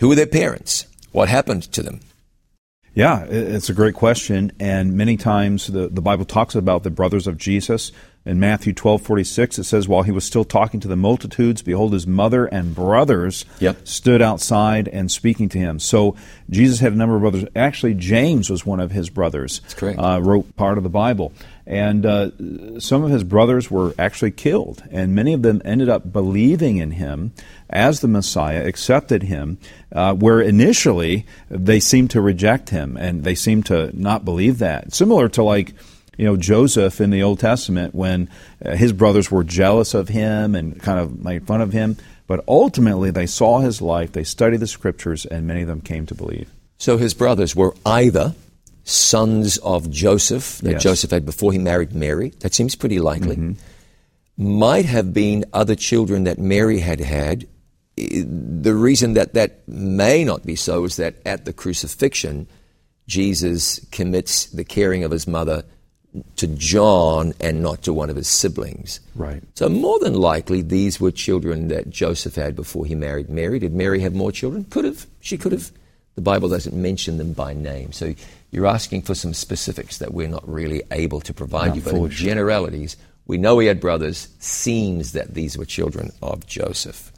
Who 0.00 0.08
were 0.08 0.14
their 0.14 0.26
parents? 0.26 0.86
What 1.12 1.28
happened 1.28 1.64
to 1.72 1.82
them? 1.82 2.00
Yeah, 2.94 3.24
it's 3.24 3.70
a 3.70 3.74
great 3.74 3.94
question. 3.94 4.52
And 4.60 4.94
many 4.94 5.16
times 5.16 5.68
the, 5.68 5.88
the 5.88 6.02
Bible 6.02 6.26
talks 6.26 6.54
about 6.54 6.82
the 6.82 6.90
brothers 6.90 7.26
of 7.26 7.38
Jesus. 7.38 7.92
In 8.24 8.38
Matthew 8.38 8.72
12, 8.72 9.02
46, 9.02 9.58
it 9.58 9.64
says, 9.64 9.88
While 9.88 10.04
he 10.04 10.12
was 10.12 10.24
still 10.24 10.44
talking 10.44 10.78
to 10.80 10.88
the 10.88 10.96
multitudes, 10.96 11.60
behold, 11.60 11.92
his 11.92 12.06
mother 12.06 12.46
and 12.46 12.72
brothers 12.72 13.44
yep. 13.58 13.86
stood 13.86 14.22
outside 14.22 14.86
and 14.86 15.10
speaking 15.10 15.48
to 15.50 15.58
him. 15.58 15.80
So 15.80 16.14
Jesus 16.48 16.78
had 16.78 16.92
a 16.92 16.96
number 16.96 17.16
of 17.16 17.22
brothers. 17.22 17.44
Actually, 17.56 17.94
James 17.94 18.48
was 18.48 18.64
one 18.64 18.78
of 18.78 18.92
his 18.92 19.10
brothers. 19.10 19.58
That's 19.60 19.74
correct. 19.74 19.98
Uh, 19.98 20.20
wrote 20.22 20.54
part 20.54 20.78
of 20.78 20.84
the 20.84 20.90
Bible. 20.90 21.32
And 21.66 22.06
uh, 22.06 22.30
some 22.80 23.02
of 23.02 23.10
his 23.10 23.24
brothers 23.24 23.70
were 23.70 23.94
actually 23.98 24.32
killed, 24.32 24.82
and 24.90 25.14
many 25.14 25.32
of 25.32 25.42
them 25.42 25.62
ended 25.64 25.88
up 25.88 26.12
believing 26.12 26.78
in 26.78 26.92
him 26.92 27.32
as 27.70 28.00
the 28.00 28.08
Messiah, 28.08 28.66
accepted 28.66 29.24
him, 29.24 29.58
uh, 29.92 30.14
where 30.14 30.40
initially 30.40 31.24
they 31.48 31.80
seemed 31.80 32.10
to 32.10 32.20
reject 32.20 32.70
him 32.70 32.96
and 32.96 33.24
they 33.24 33.34
seemed 33.34 33.66
to 33.66 33.90
not 33.98 34.24
believe 34.24 34.58
that. 34.58 34.92
Similar 34.92 35.28
to 35.30 35.42
like, 35.42 35.72
you 36.22 36.28
know, 36.28 36.36
Joseph 36.36 37.00
in 37.00 37.10
the 37.10 37.24
Old 37.24 37.40
Testament 37.40 37.96
when 37.96 38.30
uh, 38.64 38.76
his 38.76 38.92
brothers 38.92 39.28
were 39.28 39.42
jealous 39.42 39.92
of 39.92 40.06
him 40.06 40.54
and 40.54 40.80
kind 40.80 41.00
of 41.00 41.18
made 41.18 41.48
fun 41.48 41.60
of 41.60 41.72
him. 41.72 41.96
But 42.28 42.44
ultimately, 42.46 43.10
they 43.10 43.26
saw 43.26 43.58
his 43.58 43.82
life, 43.82 44.12
they 44.12 44.22
studied 44.22 44.60
the 44.60 44.68
scriptures, 44.68 45.26
and 45.26 45.48
many 45.48 45.62
of 45.62 45.66
them 45.66 45.80
came 45.80 46.06
to 46.06 46.14
believe. 46.14 46.48
So 46.78 46.96
his 46.96 47.12
brothers 47.12 47.56
were 47.56 47.74
either 47.84 48.36
sons 48.84 49.58
of 49.58 49.90
Joseph 49.90 50.58
that 50.58 50.74
Yes. 50.74 50.82
Joseph 50.84 51.10
had 51.10 51.26
before 51.26 51.50
he 51.50 51.58
married 51.58 51.92
Mary. 51.92 52.28
That 52.38 52.54
seems 52.54 52.76
pretty 52.76 53.00
likely. 53.00 53.56
Might 54.36 54.84
have 54.84 55.12
been 55.12 55.44
other 55.52 55.74
children 55.74 56.22
that 56.22 56.38
Mary 56.38 56.78
had 56.78 57.00
had. 57.00 57.48
The 57.96 58.74
reason 58.76 59.14
that 59.14 59.34
that 59.34 59.66
may 59.66 60.22
not 60.22 60.46
be 60.46 60.54
so 60.54 60.84
is 60.84 60.98
that 60.98 61.16
at 61.26 61.46
the 61.46 61.52
crucifixion, 61.52 62.46
Jesus 63.08 63.84
commits 63.90 64.46
the 64.46 64.64
caring 64.64 65.02
of 65.02 65.10
his 65.10 65.26
mother 65.26 65.64
to 66.36 66.46
John 66.46 67.32
and 67.40 67.62
not 67.62 67.82
to 67.82 67.92
one 67.92 68.10
of 68.10 68.16
his 68.16 68.28
siblings. 68.28 69.00
Right. 69.14 69.42
So 69.54 69.68
more 69.68 69.98
than 69.98 70.14
likely, 70.14 70.60
these 70.60 71.00
were 71.00 71.10
children 71.10 71.68
that 71.68 71.88
Joseph 71.88 72.34
had 72.34 72.54
before 72.54 72.84
he 72.84 72.94
married 72.94 73.30
Mary. 73.30 73.58
Did 73.58 73.72
Mary 73.72 74.00
have 74.00 74.14
more 74.14 74.32
children? 74.32 74.64
Could 74.64 74.84
have. 74.84 75.06
She 75.20 75.38
could 75.38 75.52
have. 75.52 75.72
The 76.14 76.20
Bible 76.20 76.48
doesn't 76.48 76.74
mention 76.74 77.16
them 77.16 77.32
by 77.32 77.54
name. 77.54 77.92
So 77.92 78.14
you're 78.50 78.66
asking 78.66 79.02
for 79.02 79.14
some 79.14 79.32
specifics 79.32 79.98
that 79.98 80.12
we're 80.12 80.28
not 80.28 80.46
really 80.46 80.82
able 80.90 81.20
to 81.22 81.32
provide 81.32 81.68
Not 81.68 81.76
you. 81.76 81.82
But 81.82 81.94
in 81.94 82.10
generalities, 82.10 82.96
we 83.26 83.38
know 83.38 83.58
he 83.58 83.66
had 83.66 83.80
brothers. 83.80 84.28
Seems 84.38 85.12
that 85.12 85.32
these 85.32 85.56
were 85.56 85.64
children 85.64 86.12
of 86.20 86.46
Joseph. 86.46 87.10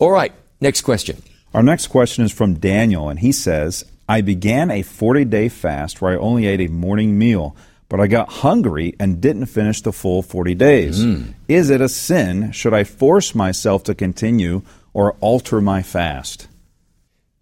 All 0.00 0.10
right. 0.10 0.32
Next 0.60 0.80
question. 0.80 1.22
Our 1.54 1.62
next 1.62 1.88
question 1.88 2.24
is 2.24 2.32
from 2.32 2.54
Daniel, 2.54 3.08
and 3.08 3.18
he 3.18 3.32
says, 3.32 3.84
I 4.08 4.20
began 4.20 4.70
a 4.70 4.82
40 4.82 5.24
day 5.26 5.48
fast 5.48 6.00
where 6.00 6.12
I 6.12 6.16
only 6.16 6.46
ate 6.46 6.60
a 6.60 6.68
morning 6.68 7.18
meal, 7.18 7.56
but 7.90 8.00
I 8.00 8.06
got 8.06 8.30
hungry 8.30 8.94
and 9.00 9.20
didn't 9.20 9.46
finish 9.46 9.82
the 9.82 9.92
full 9.92 10.22
40 10.22 10.54
days. 10.54 11.00
Is 11.48 11.70
it 11.70 11.80
a 11.80 11.88
sin? 11.88 12.52
Should 12.52 12.72
I 12.72 12.84
force 12.84 13.34
myself 13.34 13.82
to 13.84 13.94
continue 13.96 14.62
or 14.94 15.16
alter 15.20 15.60
my 15.60 15.82
fast? 15.82 16.46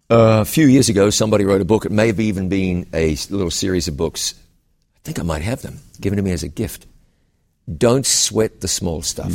Uh, 0.09 0.39
a 0.41 0.45
few 0.45 0.65
years 0.65 0.89
ago, 0.89 1.11
somebody 1.11 1.45
wrote 1.45 1.61
a 1.61 1.65
book. 1.65 1.85
It 1.85 1.91
may 1.91 2.07
have 2.07 2.19
even 2.19 2.49
been 2.49 2.87
a 2.93 3.15
little 3.29 3.51
series 3.51 3.87
of 3.87 3.95
books. 3.95 4.33
I 4.95 4.99
think 5.03 5.19
I 5.19 5.23
might 5.23 5.43
have 5.43 5.61
them 5.61 5.81
given 6.01 6.17
to 6.17 6.23
me 6.23 6.31
as 6.31 6.41
a 6.41 6.47
gift. 6.49 6.87
Don't 7.77 8.05
sweat 8.05 8.59
the 8.59 8.67
small 8.67 9.03
stuff. 9.03 9.31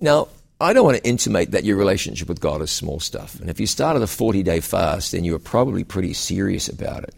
Now, 0.00 0.28
I 0.60 0.72
don't 0.72 0.84
want 0.84 0.98
to 0.98 1.04
intimate 1.04 1.50
that 1.50 1.64
your 1.64 1.76
relationship 1.76 2.28
with 2.28 2.40
God 2.40 2.62
is 2.62 2.70
small 2.70 3.00
stuff. 3.00 3.40
And 3.40 3.50
if 3.50 3.58
you 3.58 3.66
started 3.66 4.02
a 4.02 4.06
40 4.06 4.44
day 4.44 4.60
fast, 4.60 5.10
then 5.10 5.24
you 5.24 5.32
were 5.32 5.40
probably 5.40 5.82
pretty 5.82 6.12
serious 6.12 6.68
about 6.68 7.02
it. 7.02 7.14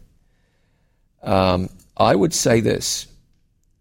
Um, 1.23 1.69
I 1.97 2.15
would 2.15 2.35
say 2.35 2.61
this 2.61 3.07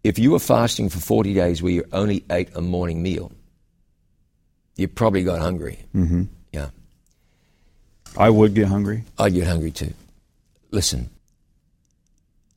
if 0.03 0.20
you 0.20 0.32
were 0.32 0.39
fasting 0.39 0.89
for 0.89 1.00
40 1.00 1.34
days 1.34 1.62
where 1.62 1.72
you 1.72 1.86
only 1.93 2.25
ate 2.29 2.50
a 2.55 2.62
morning 2.62 3.01
meal, 3.01 3.32
you 4.75 4.88
probably 4.88 5.24
got 5.24 5.39
hungry. 5.39 5.79
Mm-hmm. 5.96 6.24
Yeah. 6.51 6.70
I 8.17 8.29
would 8.29 8.53
get 8.53 8.67
hungry. 8.67 9.03
I'd 9.17 9.34
get 9.34 9.48
hungry 9.48 9.72
too. 9.72 9.93
Listen, 10.72 11.10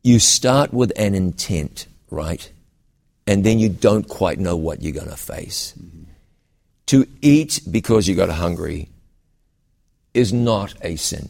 you 0.02 0.18
start 0.18 0.72
with 0.72 0.92
an 0.96 1.14
intent, 1.14 1.86
right? 2.10 2.50
And 3.26 3.44
then 3.44 3.58
you 3.58 3.68
don't 3.68 4.08
quite 4.08 4.38
know 4.38 4.56
what 4.56 4.82
you're 4.82 4.92
going 4.92 5.08
to 5.08 5.16
face. 5.16 5.74
To 6.86 7.06
eat 7.20 7.60
because 7.70 8.06
you 8.06 8.14
got 8.14 8.28
hungry 8.30 8.88
is 10.14 10.32
not 10.32 10.74
a 10.82 10.96
sin. 10.96 11.28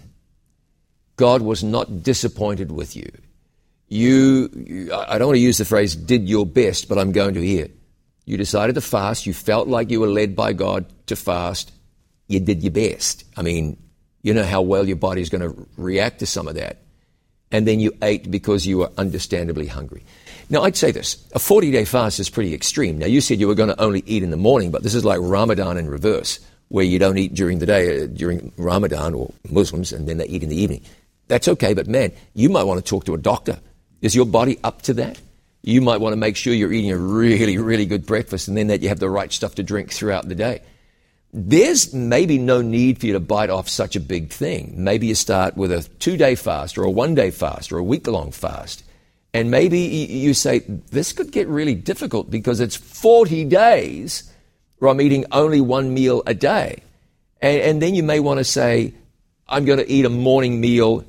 God 1.17 1.41
was 1.43 1.65
not 1.65 2.03
disappointed 2.03 2.71
with 2.71 2.95
you. 2.95 3.11
You, 3.89 4.91
I 4.93 5.19
don't 5.19 5.29
want 5.29 5.37
to 5.37 5.41
use 5.43 5.59
the 5.59 5.65
phrase 5.65 5.95
did 5.95 6.29
your 6.29 6.45
best, 6.45 6.89
but 6.89 6.99
I'm 6.99 7.13
going 7.13 7.35
to 7.35 7.41
here. 7.41 7.69
You 8.25 8.37
decided 8.37 8.75
to 8.75 8.81
fast. 8.81 9.27
You 9.27 9.33
felt 9.33 9.69
like 9.69 9.91
you 9.91 10.01
were 10.01 10.09
led 10.09 10.35
by 10.35 10.53
God 10.53 10.87
to 11.07 11.17
fast. 11.17 11.73
You 12.27 12.41
did 12.41 12.63
your 12.63 12.73
best. 12.73 13.25
I 13.37 13.43
mean, 13.43 13.77
you 14.23 14.35
know 14.35 14.43
how 14.43 14.63
well 14.63 14.87
your 14.87 14.97
body 14.97 15.23
is 15.23 15.29
going 15.29 15.43
to 15.43 15.67
react 15.77 16.19
to 16.19 16.27
some 16.27 16.49
of 16.49 16.57
that. 16.57 16.79
And 17.53 17.67
then 17.67 17.79
you 17.79 17.93
ate 18.03 18.29
because 18.29 18.67
you 18.67 18.79
were 18.79 18.91
understandably 18.99 19.69
hungry. 19.69 20.05
Now, 20.51 20.63
I'd 20.63 20.77
say 20.77 20.91
this 20.91 21.25
a 21.33 21.39
40 21.39 21.71
day 21.71 21.85
fast 21.85 22.19
is 22.19 22.29
pretty 22.29 22.53
extreme. 22.53 22.99
Now, 22.99 23.07
you 23.07 23.21
said 23.21 23.39
you 23.39 23.47
were 23.47 23.55
going 23.55 23.69
to 23.69 23.81
only 23.81 24.03
eat 24.07 24.25
in 24.25 24.31
the 24.31 24.37
morning, 24.37 24.73
but 24.73 24.83
this 24.83 24.95
is 24.95 25.05
like 25.05 25.21
Ramadan 25.21 25.77
in 25.77 25.89
reverse, 25.89 26.41
where 26.69 26.85
you 26.85 26.99
don't 26.99 27.19
eat 27.19 27.35
during 27.35 27.61
the 27.61 27.67
day, 27.67 28.03
uh, 28.03 28.07
during 28.07 28.53
Ramadan 28.57 29.15
or 29.15 29.33
Muslims, 29.49 29.93
and 29.93 30.09
then 30.09 30.19
they 30.19 30.27
eat 30.27 30.43
in 30.43 30.49
the 30.49 30.61
evening. 30.61 30.83
That's 31.29 31.47
okay, 31.47 31.75
but 31.75 31.87
man, 31.87 32.13
you 32.35 32.49
might 32.49 32.65
want 32.65 32.85
to 32.85 32.89
talk 32.89 33.05
to 33.05 33.15
a 33.15 33.19
doctor. 33.19 33.61
Is 34.07 34.15
your 34.15 34.27
body 34.27 34.59
up 34.65 34.83
to 34.83 34.95
that? 34.95 35.21
You 35.63 35.81
might 35.81 36.01
want 36.01 36.13
to 36.13 36.17
make 36.17 36.37
sure 36.37 36.55
you're 36.55 36.73
eating 36.73 36.93
a 36.93 36.97
really, 36.97 37.59
really 37.59 37.87
good 37.87 38.07
breakfast 38.07 38.49
and 38.49 38.57
then 38.57 38.69
that 38.69 38.81
you 38.83 38.89
have 38.89 39.01
the 39.01 39.11
right 39.11 39.33
stuff 39.33 39.57
to 39.57 39.63
drink 39.63 39.93
throughout 39.93 40.29
the 40.29 40.35
day 40.35 40.63
there's 41.39 41.93
maybe 41.93 42.39
no 42.39 42.63
need 42.63 42.99
for 42.99 43.07
you 43.07 43.13
to 43.13 43.21
bite 43.21 43.51
off 43.51 43.69
such 43.69 43.95
a 43.95 44.01
big 44.01 44.31
thing. 44.31 44.73
Maybe 44.77 45.07
you 45.07 45.15
start 45.15 45.55
with 45.55 45.71
a 45.71 45.83
two 45.99 46.17
day 46.17 46.35
fast 46.35 46.79
or 46.79 46.85
a 46.85 46.91
one 46.91 47.15
day 47.15 47.31
fast 47.31 47.73
or 47.73 47.79
a 47.79 47.85
week 47.85 48.07
long 48.07 48.33
fast. 48.33 48.83
And 49.35 49.51
maybe 49.51 49.81
you 49.81 50.33
say, 50.33 50.61
this 50.61 51.13
could 51.13 51.31
get 51.31 51.47
really 51.47 51.75
difficult 51.75 52.31
because 52.31 52.59
it's 52.61 52.75
40 52.75 53.45
days 53.45 54.33
where 54.79 54.91
I'm 54.91 55.01
eating 55.01 55.27
only 55.31 55.61
one 55.61 55.93
meal 55.93 56.23
a 56.27 56.33
day. 56.33 56.83
And, 57.43 57.61
and 57.61 57.83
then 57.83 57.95
you 57.95 58.03
may 58.03 58.19
want 58.19 58.39
to 58.39 58.45
say, 58.45 58.95
I'm 59.47 59.67
going 59.67 59.79
to 59.79 59.91
eat 59.91 60.07
a 60.07 60.11
morning 60.11 60.59
meal 60.59 61.05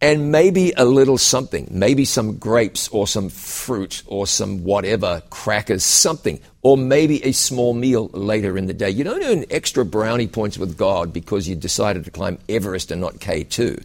and 0.00 0.30
maybe 0.30 0.72
a 0.76 0.84
little 0.84 1.18
something, 1.18 1.66
maybe 1.70 2.04
some 2.04 2.38
grapes 2.38 2.88
or 2.88 3.06
some 3.06 3.28
fruit 3.28 4.02
or 4.06 4.26
some 4.26 4.62
whatever, 4.62 5.22
crackers, 5.30 5.84
something, 5.84 6.40
or 6.62 6.76
maybe 6.76 7.24
a 7.24 7.32
small 7.32 7.74
meal 7.74 8.08
later 8.12 8.56
in 8.56 8.66
the 8.66 8.74
day. 8.74 8.90
You 8.90 9.02
don't 9.02 9.22
earn 9.24 9.44
extra 9.50 9.84
brownie 9.84 10.28
points 10.28 10.56
with 10.56 10.78
God 10.78 11.12
because 11.12 11.48
you 11.48 11.56
decided 11.56 12.04
to 12.04 12.10
climb 12.10 12.38
Everest 12.48 12.92
and 12.92 13.00
not 13.00 13.14
K2. 13.14 13.82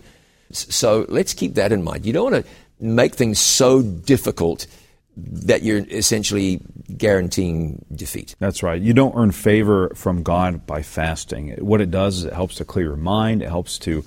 So 0.52 1.06
let's 1.10 1.34
keep 1.34 1.56
that 1.56 1.72
in 1.72 1.84
mind. 1.84 2.06
You 2.06 2.14
don't 2.14 2.32
want 2.32 2.46
to 2.46 2.52
make 2.80 3.16
things 3.16 3.40
so 3.40 3.82
difficult 3.82 4.68
that 5.16 5.64
you're 5.64 5.86
essentially 5.90 6.62
guaranteeing 6.98 7.86
defeat. 7.94 8.36
That's 8.40 8.64
right. 8.64 8.82
You 8.82 8.94
don't 8.94 9.16
earn 9.16 9.32
favor 9.32 9.92
from 9.96 10.24
God 10.24 10.66
by 10.66 10.82
fasting. 10.82 11.56
What 11.60 11.82
it 11.82 11.92
does 11.92 12.20
is 12.20 12.26
it 12.26 12.34
helps 12.34 12.56
to 12.56 12.66
clear 12.66 12.88
your 12.88 12.96
mind, 12.96 13.42
it 13.42 13.50
helps 13.50 13.78
to 13.80 14.04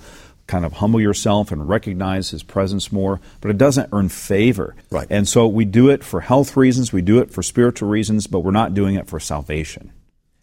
kind 0.47 0.65
of 0.65 0.73
humble 0.73 0.99
yourself 0.99 1.51
and 1.51 1.67
recognize 1.67 2.31
His 2.31 2.41
presence 2.43 2.91
more, 2.91 3.19
but 3.41 3.51
it 3.51 3.57
doesn't 3.57 3.89
earn 3.91 4.09
favor. 4.09 4.75
Right. 4.89 5.07
And 5.09 5.27
so 5.27 5.47
we 5.47 5.65
do 5.65 5.89
it 5.89 6.03
for 6.03 6.21
health 6.21 6.57
reasons, 6.57 6.91
we 6.91 7.01
do 7.01 7.19
it 7.19 7.31
for 7.31 7.43
spiritual 7.43 7.89
reasons, 7.89 8.27
but 8.27 8.39
we're 8.39 8.51
not 8.51 8.73
doing 8.73 8.95
it 8.95 9.07
for 9.07 9.19
salvation. 9.19 9.91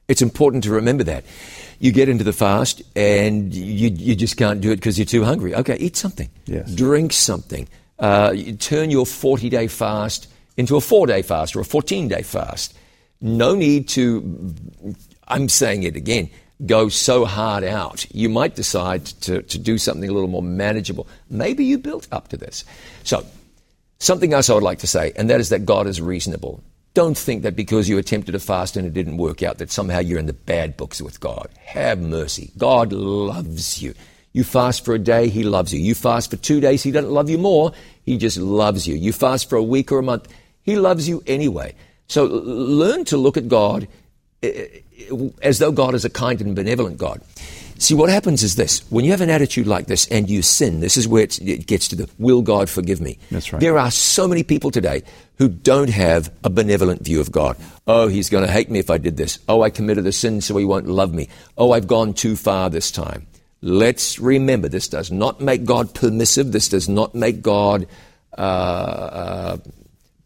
It's 0.07 0.21
important 0.21 0.65
to 0.65 0.71
remember 0.71 1.05
that. 1.05 1.25
You 1.79 1.91
get 1.91 2.09
into 2.09 2.25
the 2.25 2.33
fast 2.33 2.83
and 2.95 3.55
you, 3.55 3.89
you 3.89 4.15
just 4.15 4.37
can't 4.37 4.61
do 4.61 4.71
it 4.71 4.77
because 4.77 4.99
you're 4.99 5.07
too 5.07 5.25
hungry. 5.25 5.55
Okay, 5.55 5.77
eat 5.77 5.97
something. 5.97 6.29
Yes. 6.45 6.75
Drink 6.75 7.13
something. 7.13 7.69
Uh, 7.99 8.33
you 8.35 8.55
turn 8.55 8.91
your 8.91 9.07
40 9.07 9.49
day 9.49 9.67
fast 9.67 10.29
into 10.57 10.77
a 10.77 10.81
four 10.81 11.07
day 11.07 11.23
fast 11.23 11.57
or 11.57 11.61
a 11.61 11.65
14 11.65 12.09
day 12.09 12.23
fast. 12.23 12.77
No 13.21 13.55
need 13.55 13.89
to, 13.91 14.55
I'm 15.27 15.49
saying 15.49 15.85
it 15.85 15.97
again, 15.97 16.29
go 16.67 16.89
so 16.89 17.25
hard 17.25 17.65
out. 17.65 18.07
You 18.15 18.29
might 18.29 18.55
decide 18.55 19.07
to, 19.23 19.43
to 19.43 19.59
do 19.59 19.79
something 19.79 20.09
a 20.09 20.13
little 20.13 20.29
more 20.29 20.43
manageable. 20.43 21.07
Maybe 21.29 21.65
you 21.65 21.79
built 21.79 22.07
up 22.13 22.29
to 22.29 22.37
this. 22.37 22.65
So, 23.03 23.27
Something 24.05 24.35
else 24.35 24.51
I 24.51 24.55
would 24.55 24.63
like 24.63 24.81
to 24.81 24.87
say, 24.87 25.13
and 25.17 25.31
that 25.31 25.41
is 25.41 25.49
that 25.49 25.65
God 25.65 25.87
is 25.87 25.99
reasonable. 25.99 26.63
Don't 26.93 27.17
think 27.17 27.43
that 27.43 27.57
because 27.57 27.89
you 27.89 27.97
attempted 27.97 28.35
a 28.35 28.39
fast 28.39 28.77
and 28.77 28.87
it 28.87 28.93
didn't 28.93 29.17
work 29.17 29.43
out, 29.43 29.57
that 29.57 29.73
somehow 29.73 30.01
you're 30.01 30.19
in 30.19 30.27
the 30.27 30.35
bad 30.35 30.77
books 30.77 31.01
with 31.01 31.21
God. 31.21 31.49
Have 31.65 32.01
mercy. 32.01 32.53
God 32.59 32.93
loves 32.93 33.83
you. 33.83 33.95
You 34.35 34.45
fast 34.45 34.85
for 34.85 34.95
a 34.95 34.99
day, 34.99 35.29
He 35.29 35.43
loves 35.43 35.73
you. 35.73 35.81
You 35.81 35.95
fast 35.95 36.31
for 36.31 36.37
two 36.37 36.61
days, 36.61 36.83
He 36.83 36.91
doesn't 36.91 37.13
love 37.13 37.31
you 37.31 37.39
more. 37.39 37.73
He 38.05 38.19
just 38.19 38.37
loves 38.37 38.87
you. 38.87 38.95
You 38.95 39.13
fast 39.13 39.49
for 39.49 39.57
a 39.57 39.63
week 39.63 39.91
or 39.91 40.01
a 40.01 40.03
month, 40.03 40.29
He 40.63 40.77
loves 40.77 41.09
you 41.09 41.23
anyway. 41.27 41.75
So 42.07 42.27
learn 42.27 43.07
to 43.07 43.17
look 43.17 43.39
at 43.39 43.49
God 43.49 43.89
as 45.43 45.59
though 45.59 45.73
God 45.73 45.95
is 45.95 46.05
a 46.05 46.11
kind 46.11 46.41
and 46.41 46.55
benevolent 46.55 46.99
God. 46.99 47.21
See, 47.79 47.95
what 47.95 48.09
happens 48.09 48.43
is 48.43 48.55
this 48.55 48.81
when 48.91 49.05
you 49.05 49.11
have 49.11 49.21
an 49.21 49.31
attitude 49.31 49.67
like 49.67 49.87
this 49.87 50.07
and 50.07 50.31
you 50.31 50.43
sin, 50.43 50.81
this 50.81 50.97
is 50.97 51.09
where 51.09 51.23
it's, 51.23 51.39
it 51.39 51.67
gets 51.67 51.89
to 51.89 51.97
the 51.97 52.09
will 52.19 52.41
God 52.41 52.71
forgive 52.71 53.01
me? 53.01 53.19
That's 53.31 53.53
right. 53.53 53.61
There 53.61 53.79
are 53.79 53.91
so 53.91 54.29
many 54.29 54.43
people 54.45 54.71
today 54.71 55.03
who 55.39 55.49
don't 55.49 55.91
have 55.91 56.33
a 56.45 56.51
benevolent 56.51 57.03
view 57.03 57.21
of 57.21 57.33
God. 57.33 57.57
Oh, 57.87 58.07
he's 58.09 58.31
going 58.31 58.47
to 58.47 58.51
hate 58.51 58.71
me 58.71 58.79
if 58.79 58.91
I 58.91 58.99
did 58.99 59.17
this. 59.17 59.39
Oh, 59.49 59.63
I 59.63 59.71
committed 59.71 60.07
a 60.07 60.13
sin, 60.13 60.41
so 60.41 60.57
he 60.57 60.65
won't 60.65 60.87
love 60.87 61.13
me. 61.13 61.29
Oh, 61.59 61.73
I've 61.73 61.89
gone 61.89 62.15
too 62.15 62.37
far 62.37 62.71
this 62.71 62.93
time. 62.93 63.27
Let's 63.61 64.19
remember 64.21 64.69
this 64.69 64.89
does 64.89 65.11
not 65.11 65.41
make 65.41 65.65
God 65.65 65.95
permissive. 65.95 66.53
This 66.53 66.69
does 66.69 66.89
not 66.89 67.15
make 67.15 67.43
God 67.43 67.89
uh, 68.39 68.41
uh, 68.41 69.57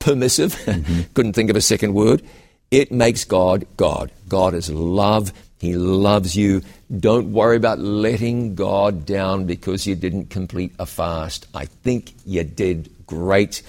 permissive. 0.00 0.54
Couldn't 1.14 1.32
think 1.32 1.48
of 1.48 1.56
a 1.56 1.60
second 1.60 1.94
word. 1.94 2.22
It 2.70 2.92
makes 2.92 3.24
God 3.24 3.66
God. 3.76 4.12
God 4.28 4.54
is 4.54 4.70
love. 4.70 5.32
He 5.58 5.74
loves 5.74 6.36
you. 6.36 6.62
Don't 6.94 7.32
worry 7.32 7.56
about 7.56 7.78
letting 7.78 8.54
God 8.54 9.04
down 9.04 9.46
because 9.46 9.86
you 9.86 9.96
didn't 9.96 10.30
complete 10.30 10.72
a 10.78 10.86
fast. 10.86 11.46
I 11.52 11.64
think 11.64 12.14
you 12.24 12.44
did 12.44 12.90
great. 13.06 13.62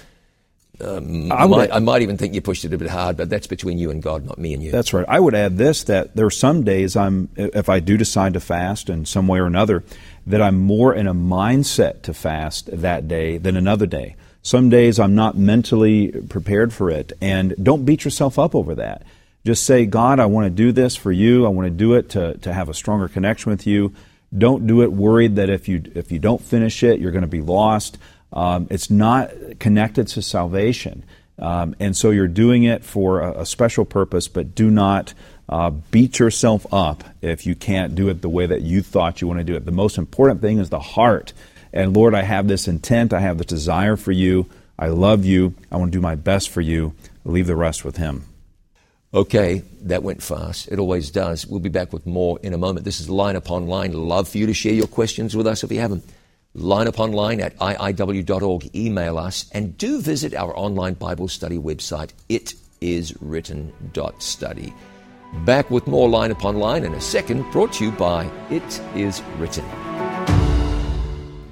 um, 0.80 1.32
I, 1.32 1.46
might, 1.46 1.72
I, 1.72 1.78
might, 1.80 2.02
even 2.02 2.16
think 2.16 2.34
you 2.34 2.40
pushed 2.40 2.64
it 2.64 2.72
a 2.72 2.78
bit 2.78 2.88
hard, 2.88 3.16
but 3.16 3.28
that's 3.28 3.48
between 3.48 3.76
you 3.78 3.90
and 3.90 4.02
God, 4.02 4.24
not 4.24 4.38
me 4.38 4.54
and 4.54 4.62
you. 4.62 4.70
That's 4.70 4.92
right. 4.92 5.04
I 5.08 5.18
would 5.18 5.34
add 5.34 5.58
this: 5.58 5.84
that 5.84 6.14
there 6.14 6.26
are 6.26 6.30
some 6.30 6.62
days 6.62 6.96
I'm, 6.96 7.28
if 7.36 7.68
I 7.68 7.80
do 7.80 7.96
decide 7.96 8.34
to 8.34 8.40
fast 8.40 8.88
in 8.88 9.04
some 9.04 9.26
way 9.26 9.40
or 9.40 9.46
another, 9.46 9.82
that 10.26 10.40
I'm 10.40 10.58
more 10.60 10.94
in 10.94 11.08
a 11.08 11.14
mindset 11.14 12.02
to 12.02 12.14
fast 12.14 12.68
that 12.72 13.08
day 13.08 13.38
than 13.38 13.56
another 13.56 13.86
day. 13.86 14.14
Some 14.42 14.70
days 14.70 14.98
I'm 14.98 15.14
not 15.14 15.36
mentally 15.36 16.08
prepared 16.28 16.72
for 16.72 16.90
it, 16.90 17.12
and 17.20 17.54
don't 17.62 17.84
beat 17.84 18.04
yourself 18.04 18.38
up 18.38 18.54
over 18.54 18.74
that. 18.76 19.02
Just 19.44 19.64
say, 19.64 19.86
God, 19.86 20.20
I 20.20 20.26
want 20.26 20.46
to 20.46 20.50
do 20.50 20.72
this 20.72 20.96
for 20.96 21.12
you. 21.12 21.46
I 21.46 21.48
want 21.48 21.66
to 21.66 21.70
do 21.70 21.94
it 21.94 22.10
to, 22.10 22.36
to 22.38 22.52
have 22.52 22.68
a 22.68 22.74
stronger 22.74 23.08
connection 23.08 23.50
with 23.50 23.66
you. 23.66 23.94
Don't 24.36 24.66
do 24.66 24.82
it 24.82 24.92
worried 24.92 25.36
that 25.36 25.50
if 25.50 25.68
you 25.68 25.82
if 25.94 26.12
you 26.12 26.18
don't 26.18 26.40
finish 26.40 26.82
it, 26.82 27.00
you're 27.00 27.10
going 27.10 27.22
to 27.22 27.28
be 27.28 27.40
lost. 27.40 27.98
Um, 28.32 28.68
it's 28.70 28.90
not 28.90 29.30
connected 29.58 30.06
to 30.08 30.22
salvation. 30.22 31.04
Um, 31.38 31.74
and 31.80 31.96
so 31.96 32.10
you're 32.10 32.28
doing 32.28 32.64
it 32.64 32.84
for 32.84 33.20
a, 33.22 33.40
a 33.40 33.46
special 33.46 33.84
purpose, 33.84 34.28
but 34.28 34.54
do 34.54 34.70
not 34.70 35.14
uh, 35.48 35.70
beat 35.70 36.18
yourself 36.18 36.66
up 36.72 37.02
if 37.22 37.46
you 37.46 37.54
can't 37.54 37.94
do 37.94 38.08
it 38.08 38.22
the 38.22 38.28
way 38.28 38.46
that 38.46 38.60
you 38.60 38.82
thought 38.82 39.20
you 39.20 39.26
want 39.26 39.40
to 39.40 39.44
do 39.44 39.56
it. 39.56 39.64
The 39.64 39.72
most 39.72 39.98
important 39.98 40.40
thing 40.40 40.58
is 40.58 40.68
the 40.68 40.78
heart. 40.78 41.32
And 41.72 41.94
Lord, 41.94 42.14
I 42.14 42.22
have 42.22 42.48
this 42.48 42.66
intent, 42.66 43.12
I 43.12 43.20
have 43.20 43.38
this 43.38 43.46
desire 43.46 43.96
for 43.96 44.12
you. 44.12 44.46
I 44.78 44.88
love 44.88 45.24
you. 45.24 45.54
I 45.70 45.76
want 45.76 45.92
to 45.92 45.98
do 45.98 46.02
my 46.02 46.14
best 46.14 46.48
for 46.48 46.62
you. 46.62 46.94
leave 47.24 47.46
the 47.46 47.54
rest 47.54 47.84
with 47.84 47.98
Him. 47.98 48.24
Okay, 49.12 49.62
that 49.82 50.04
went 50.04 50.22
fast. 50.22 50.68
It 50.68 50.78
always 50.78 51.10
does. 51.10 51.46
We'll 51.46 51.60
be 51.60 51.68
back 51.68 51.92
with 51.92 52.06
more 52.06 52.38
in 52.42 52.54
a 52.54 52.58
moment. 52.58 52.84
This 52.84 53.00
is 53.00 53.10
Line 53.10 53.34
Upon 53.36 53.66
Line. 53.66 53.92
Love 53.92 54.28
for 54.28 54.38
you 54.38 54.46
to 54.46 54.54
share 54.54 54.72
your 54.72 54.86
questions 54.86 55.36
with 55.36 55.48
us 55.48 55.64
if 55.64 55.72
you 55.72 55.80
haven't. 55.80 56.04
line 56.54 56.86
upon 56.86 57.12
line 57.12 57.40
at 57.40 57.58
iiw.org. 57.58 58.74
Email 58.74 59.18
us 59.18 59.50
and 59.52 59.76
do 59.76 60.00
visit 60.00 60.34
our 60.34 60.56
online 60.56 60.94
Bible 60.94 61.28
study 61.28 61.58
website, 61.58 62.12
itiswritten.study. 62.28 64.72
Back 65.44 65.70
with 65.70 65.86
more 65.86 66.08
line 66.08 66.30
upon 66.30 66.56
line 66.56 66.84
in 66.84 66.94
a 66.94 67.00
second, 67.00 67.50
brought 67.52 67.72
to 67.74 67.84
you 67.84 67.92
by 67.92 68.30
It 68.50 68.80
Is 68.94 69.22
Written. 69.38 69.89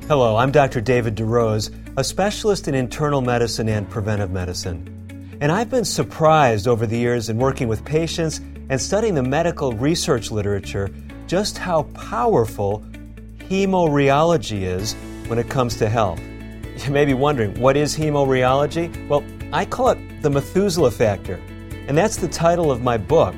Hello, 0.08 0.36
I'm 0.36 0.50
Dr. 0.50 0.80
David 0.80 1.16
DeRose, 1.16 1.70
a 1.98 2.02
specialist 2.02 2.66
in 2.66 2.74
internal 2.74 3.20
medicine 3.20 3.68
and 3.68 3.86
preventive 3.90 4.30
medicine. 4.30 5.36
And 5.42 5.52
I've 5.52 5.68
been 5.68 5.84
surprised 5.84 6.66
over 6.66 6.86
the 6.86 6.96
years 6.96 7.28
in 7.28 7.36
working 7.36 7.68
with 7.68 7.84
patients 7.84 8.40
and 8.70 8.80
studying 8.80 9.14
the 9.14 9.22
medical 9.22 9.74
research 9.74 10.30
literature 10.30 10.88
just 11.26 11.58
how 11.58 11.82
powerful 11.92 12.82
hemorrheology 13.50 14.62
is 14.62 14.94
when 15.26 15.38
it 15.38 15.50
comes 15.50 15.76
to 15.76 15.90
health. 15.90 16.18
You 16.86 16.90
may 16.90 17.04
be 17.04 17.12
wondering, 17.12 17.60
what 17.60 17.76
is 17.76 17.94
hemorrheology? 17.94 19.08
Well, 19.08 19.22
I 19.52 19.66
call 19.66 19.90
it 19.90 20.22
the 20.22 20.30
Methuselah 20.30 20.92
factor, 20.92 21.38
and 21.86 21.98
that's 21.98 22.16
the 22.16 22.28
title 22.28 22.72
of 22.72 22.80
my 22.80 22.96
book. 22.96 23.34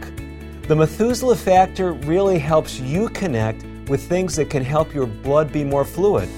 The 0.68 0.76
Methuselah 0.76 1.34
factor 1.34 1.94
really 1.94 2.38
helps 2.38 2.78
you 2.78 3.08
connect 3.08 3.64
with 3.88 4.08
things 4.08 4.36
that 4.36 4.50
can 4.50 4.62
help 4.62 4.94
your 4.94 5.06
blood 5.06 5.52
be 5.52 5.64
more 5.64 5.84
fluid. 5.84 6.28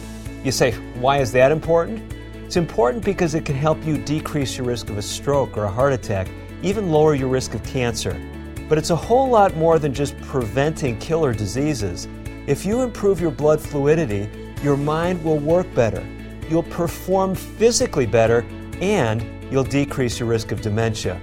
You 0.44 0.50
say, 0.50 0.72
why 0.94 1.18
is 1.18 1.30
that 1.32 1.52
important? 1.52 2.12
It's 2.44 2.56
important 2.56 3.04
because 3.04 3.34
it 3.34 3.44
can 3.44 3.54
help 3.54 3.84
you 3.84 3.96
decrease 3.96 4.58
your 4.58 4.66
risk 4.66 4.90
of 4.90 4.98
a 4.98 5.02
stroke 5.02 5.56
or 5.56 5.64
a 5.64 5.70
heart 5.70 5.92
attack, 5.92 6.28
even 6.62 6.90
lower 6.90 7.14
your 7.14 7.28
risk 7.28 7.54
of 7.54 7.62
cancer. 7.62 8.20
But 8.68 8.76
it's 8.76 8.90
a 8.90 8.96
whole 8.96 9.28
lot 9.28 9.56
more 9.56 9.78
than 9.78 9.94
just 9.94 10.20
preventing 10.22 10.98
killer 10.98 11.32
diseases. 11.32 12.08
If 12.46 12.66
you 12.66 12.82
improve 12.82 13.20
your 13.20 13.30
blood 13.30 13.60
fluidity, 13.60 14.28
your 14.62 14.76
mind 14.76 15.22
will 15.22 15.38
work 15.38 15.72
better, 15.74 16.04
you'll 16.48 16.64
perform 16.64 17.34
physically 17.36 18.06
better, 18.06 18.44
and 18.80 19.24
you'll 19.52 19.64
decrease 19.64 20.18
your 20.18 20.28
risk 20.28 20.50
of 20.50 20.60
dementia. 20.60 21.20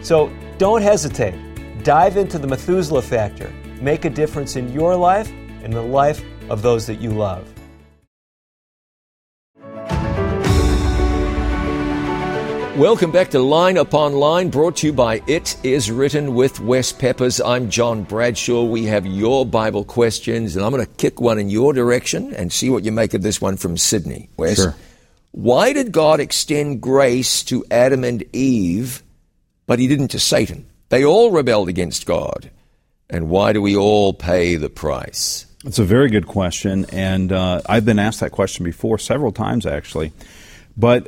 So 0.00 0.32
don't 0.56 0.82
hesitate. 0.82 1.34
Dive 1.82 2.16
into 2.16 2.38
the 2.38 2.46
Methuselah 2.46 3.02
factor. 3.02 3.52
Make 3.80 4.06
a 4.06 4.10
difference 4.10 4.56
in 4.56 4.72
your 4.72 4.96
life 4.96 5.30
and 5.62 5.72
the 5.72 5.82
life 5.82 6.24
of 6.48 6.62
those 6.62 6.86
that 6.86 7.00
you 7.00 7.10
love. 7.10 7.46
Welcome 12.76 13.12
back 13.12 13.30
to 13.30 13.38
Line 13.38 13.76
Upon 13.76 14.14
Line, 14.14 14.50
brought 14.50 14.78
to 14.78 14.88
you 14.88 14.92
by 14.92 15.22
It 15.28 15.56
Is 15.62 15.92
Written 15.92 16.34
with 16.34 16.58
Wes 16.58 16.90
Peppers. 16.90 17.40
I'm 17.40 17.70
John 17.70 18.02
Bradshaw. 18.02 18.64
We 18.64 18.86
have 18.86 19.06
your 19.06 19.46
Bible 19.46 19.84
questions, 19.84 20.56
and 20.56 20.64
I'm 20.64 20.72
going 20.72 20.84
to 20.84 20.92
kick 20.94 21.20
one 21.20 21.38
in 21.38 21.50
your 21.50 21.72
direction 21.72 22.34
and 22.34 22.52
see 22.52 22.70
what 22.70 22.82
you 22.82 22.90
make 22.90 23.14
of 23.14 23.22
this 23.22 23.40
one 23.40 23.56
from 23.58 23.76
Sydney. 23.76 24.28
Wes, 24.36 24.56
sure. 24.56 24.74
why 25.30 25.72
did 25.72 25.92
God 25.92 26.18
extend 26.18 26.80
grace 26.80 27.44
to 27.44 27.64
Adam 27.70 28.02
and 28.02 28.24
Eve, 28.32 29.04
but 29.68 29.78
he 29.78 29.86
didn't 29.86 30.08
to 30.08 30.18
Satan? 30.18 30.66
They 30.88 31.04
all 31.04 31.30
rebelled 31.30 31.68
against 31.68 32.06
God. 32.06 32.50
And 33.08 33.28
why 33.28 33.52
do 33.52 33.62
we 33.62 33.76
all 33.76 34.12
pay 34.12 34.56
the 34.56 34.68
price? 34.68 35.46
It's 35.64 35.78
a 35.78 35.84
very 35.84 36.10
good 36.10 36.26
question, 36.26 36.86
and 36.90 37.30
uh, 37.30 37.60
I've 37.66 37.84
been 37.84 38.00
asked 38.00 38.18
that 38.18 38.32
question 38.32 38.64
before 38.64 38.98
several 38.98 39.30
times, 39.30 39.64
actually. 39.64 40.12
But 40.76 41.06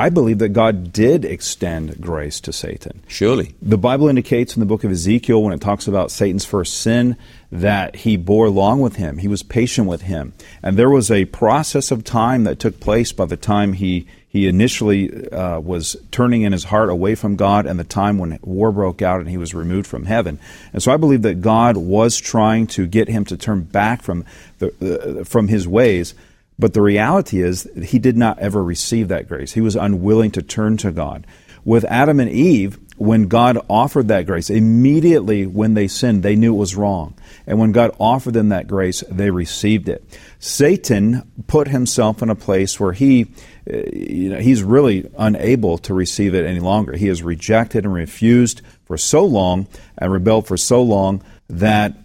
I 0.00 0.08
believe 0.08 0.38
that 0.38 0.54
God 0.54 0.94
did 0.94 1.26
extend 1.26 2.00
grace 2.00 2.40
to 2.40 2.54
Satan. 2.54 3.02
Surely. 3.06 3.54
The 3.60 3.76
Bible 3.76 4.08
indicates 4.08 4.56
in 4.56 4.60
the 4.60 4.66
book 4.66 4.82
of 4.82 4.90
Ezekiel, 4.90 5.42
when 5.42 5.52
it 5.52 5.60
talks 5.60 5.86
about 5.86 6.10
Satan's 6.10 6.46
first 6.46 6.78
sin, 6.78 7.18
that 7.52 7.96
he 7.96 8.16
bore 8.16 8.46
along 8.46 8.80
with 8.80 8.96
him. 8.96 9.18
He 9.18 9.28
was 9.28 9.42
patient 9.42 9.88
with 9.88 10.00
him. 10.00 10.32
And 10.62 10.78
there 10.78 10.88
was 10.88 11.10
a 11.10 11.26
process 11.26 11.90
of 11.90 12.02
time 12.02 12.44
that 12.44 12.58
took 12.58 12.80
place 12.80 13.12
by 13.12 13.26
the 13.26 13.36
time 13.36 13.74
he, 13.74 14.06
he 14.26 14.48
initially 14.48 15.28
uh, 15.28 15.60
was 15.60 15.98
turning 16.10 16.42
in 16.42 16.52
his 16.52 16.64
heart 16.64 16.88
away 16.88 17.14
from 17.14 17.36
God 17.36 17.66
and 17.66 17.78
the 17.78 17.84
time 17.84 18.16
when 18.16 18.38
war 18.40 18.72
broke 18.72 19.02
out 19.02 19.20
and 19.20 19.28
he 19.28 19.36
was 19.36 19.52
removed 19.52 19.86
from 19.86 20.06
heaven. 20.06 20.38
And 20.72 20.82
so 20.82 20.94
I 20.94 20.96
believe 20.96 21.22
that 21.22 21.42
God 21.42 21.76
was 21.76 22.16
trying 22.16 22.68
to 22.68 22.86
get 22.86 23.08
him 23.08 23.26
to 23.26 23.36
turn 23.36 23.64
back 23.64 24.00
from, 24.00 24.24
the, 24.60 25.20
uh, 25.20 25.24
from 25.24 25.48
his 25.48 25.68
ways. 25.68 26.14
But 26.60 26.74
the 26.74 26.82
reality 26.82 27.40
is, 27.40 27.66
he 27.82 27.98
did 27.98 28.18
not 28.18 28.38
ever 28.38 28.62
receive 28.62 29.08
that 29.08 29.26
grace. 29.26 29.52
He 29.52 29.62
was 29.62 29.76
unwilling 29.76 30.30
to 30.32 30.42
turn 30.42 30.76
to 30.78 30.92
God. 30.92 31.26
With 31.64 31.84
Adam 31.86 32.20
and 32.20 32.30
Eve, 32.30 32.78
when 32.98 33.28
God 33.28 33.58
offered 33.70 34.08
that 34.08 34.26
grace, 34.26 34.50
immediately 34.50 35.46
when 35.46 35.72
they 35.72 35.88
sinned, 35.88 36.22
they 36.22 36.36
knew 36.36 36.54
it 36.54 36.58
was 36.58 36.76
wrong. 36.76 37.14
And 37.46 37.58
when 37.58 37.72
God 37.72 37.96
offered 37.98 38.34
them 38.34 38.50
that 38.50 38.68
grace, 38.68 39.02
they 39.10 39.30
received 39.30 39.88
it. 39.88 40.04
Satan 40.38 41.22
put 41.46 41.68
himself 41.68 42.20
in 42.20 42.28
a 42.28 42.34
place 42.34 42.78
where 42.78 42.92
he, 42.92 43.30
uh, 43.72 43.78
you 43.90 44.28
know, 44.28 44.38
he's 44.38 44.62
really 44.62 45.10
unable 45.16 45.78
to 45.78 45.94
receive 45.94 46.34
it 46.34 46.44
any 46.44 46.60
longer. 46.60 46.94
He 46.94 47.06
has 47.06 47.22
rejected 47.22 47.86
and 47.86 47.94
refused 47.94 48.60
for 48.84 48.98
so 48.98 49.24
long 49.24 49.66
and 49.96 50.12
rebelled 50.12 50.46
for 50.46 50.58
so 50.58 50.82
long 50.82 51.22
that 51.48 51.96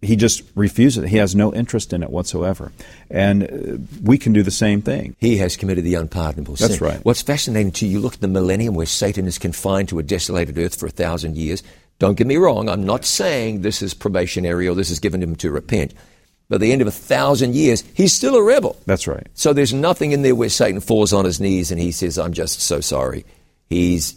he 0.00 0.16
just 0.16 0.42
refuses 0.54 1.04
it. 1.04 1.08
He 1.08 1.16
has 1.16 1.34
no 1.34 1.52
interest 1.52 1.92
in 1.92 2.02
it 2.02 2.10
whatsoever. 2.10 2.72
And 3.10 3.42
uh, 3.44 3.96
we 4.02 4.18
can 4.18 4.32
do 4.32 4.42
the 4.42 4.50
same 4.50 4.80
thing. 4.80 5.16
He 5.18 5.38
has 5.38 5.56
committed 5.56 5.84
the 5.84 5.94
unpardonable 5.94 6.56
sin. 6.56 6.68
That's 6.68 6.80
right. 6.80 7.04
What's 7.04 7.22
fascinating 7.22 7.72
to 7.72 7.86
you, 7.86 8.00
look 8.00 8.14
at 8.14 8.20
the 8.20 8.28
millennium 8.28 8.74
where 8.74 8.86
Satan 8.86 9.26
is 9.26 9.38
confined 9.38 9.88
to 9.88 9.98
a 9.98 10.02
desolated 10.02 10.56
earth 10.58 10.78
for 10.78 10.86
a 10.86 10.90
thousand 10.90 11.36
years. 11.36 11.62
Don't 11.98 12.16
get 12.16 12.28
me 12.28 12.36
wrong, 12.36 12.68
I'm 12.68 12.86
not 12.86 13.04
saying 13.04 13.62
this 13.62 13.82
is 13.82 13.92
probationary 13.92 14.68
or 14.68 14.76
this 14.76 14.90
is 14.90 15.00
given 15.00 15.20
him 15.20 15.34
to 15.36 15.50
repent. 15.50 15.94
But 16.48 16.56
at 16.56 16.60
the 16.60 16.72
end 16.72 16.80
of 16.80 16.88
a 16.88 16.92
thousand 16.92 17.56
years, 17.56 17.82
he's 17.92 18.12
still 18.12 18.36
a 18.36 18.42
rebel. 18.42 18.76
That's 18.86 19.06
right. 19.06 19.26
So 19.34 19.52
there's 19.52 19.74
nothing 19.74 20.12
in 20.12 20.22
there 20.22 20.34
where 20.34 20.48
Satan 20.48 20.80
falls 20.80 21.12
on 21.12 21.24
his 21.24 21.40
knees 21.40 21.70
and 21.70 21.80
he 21.80 21.92
says, 21.92 22.18
I'm 22.18 22.32
just 22.32 22.60
so 22.60 22.80
sorry. 22.80 23.26
He's 23.68 24.16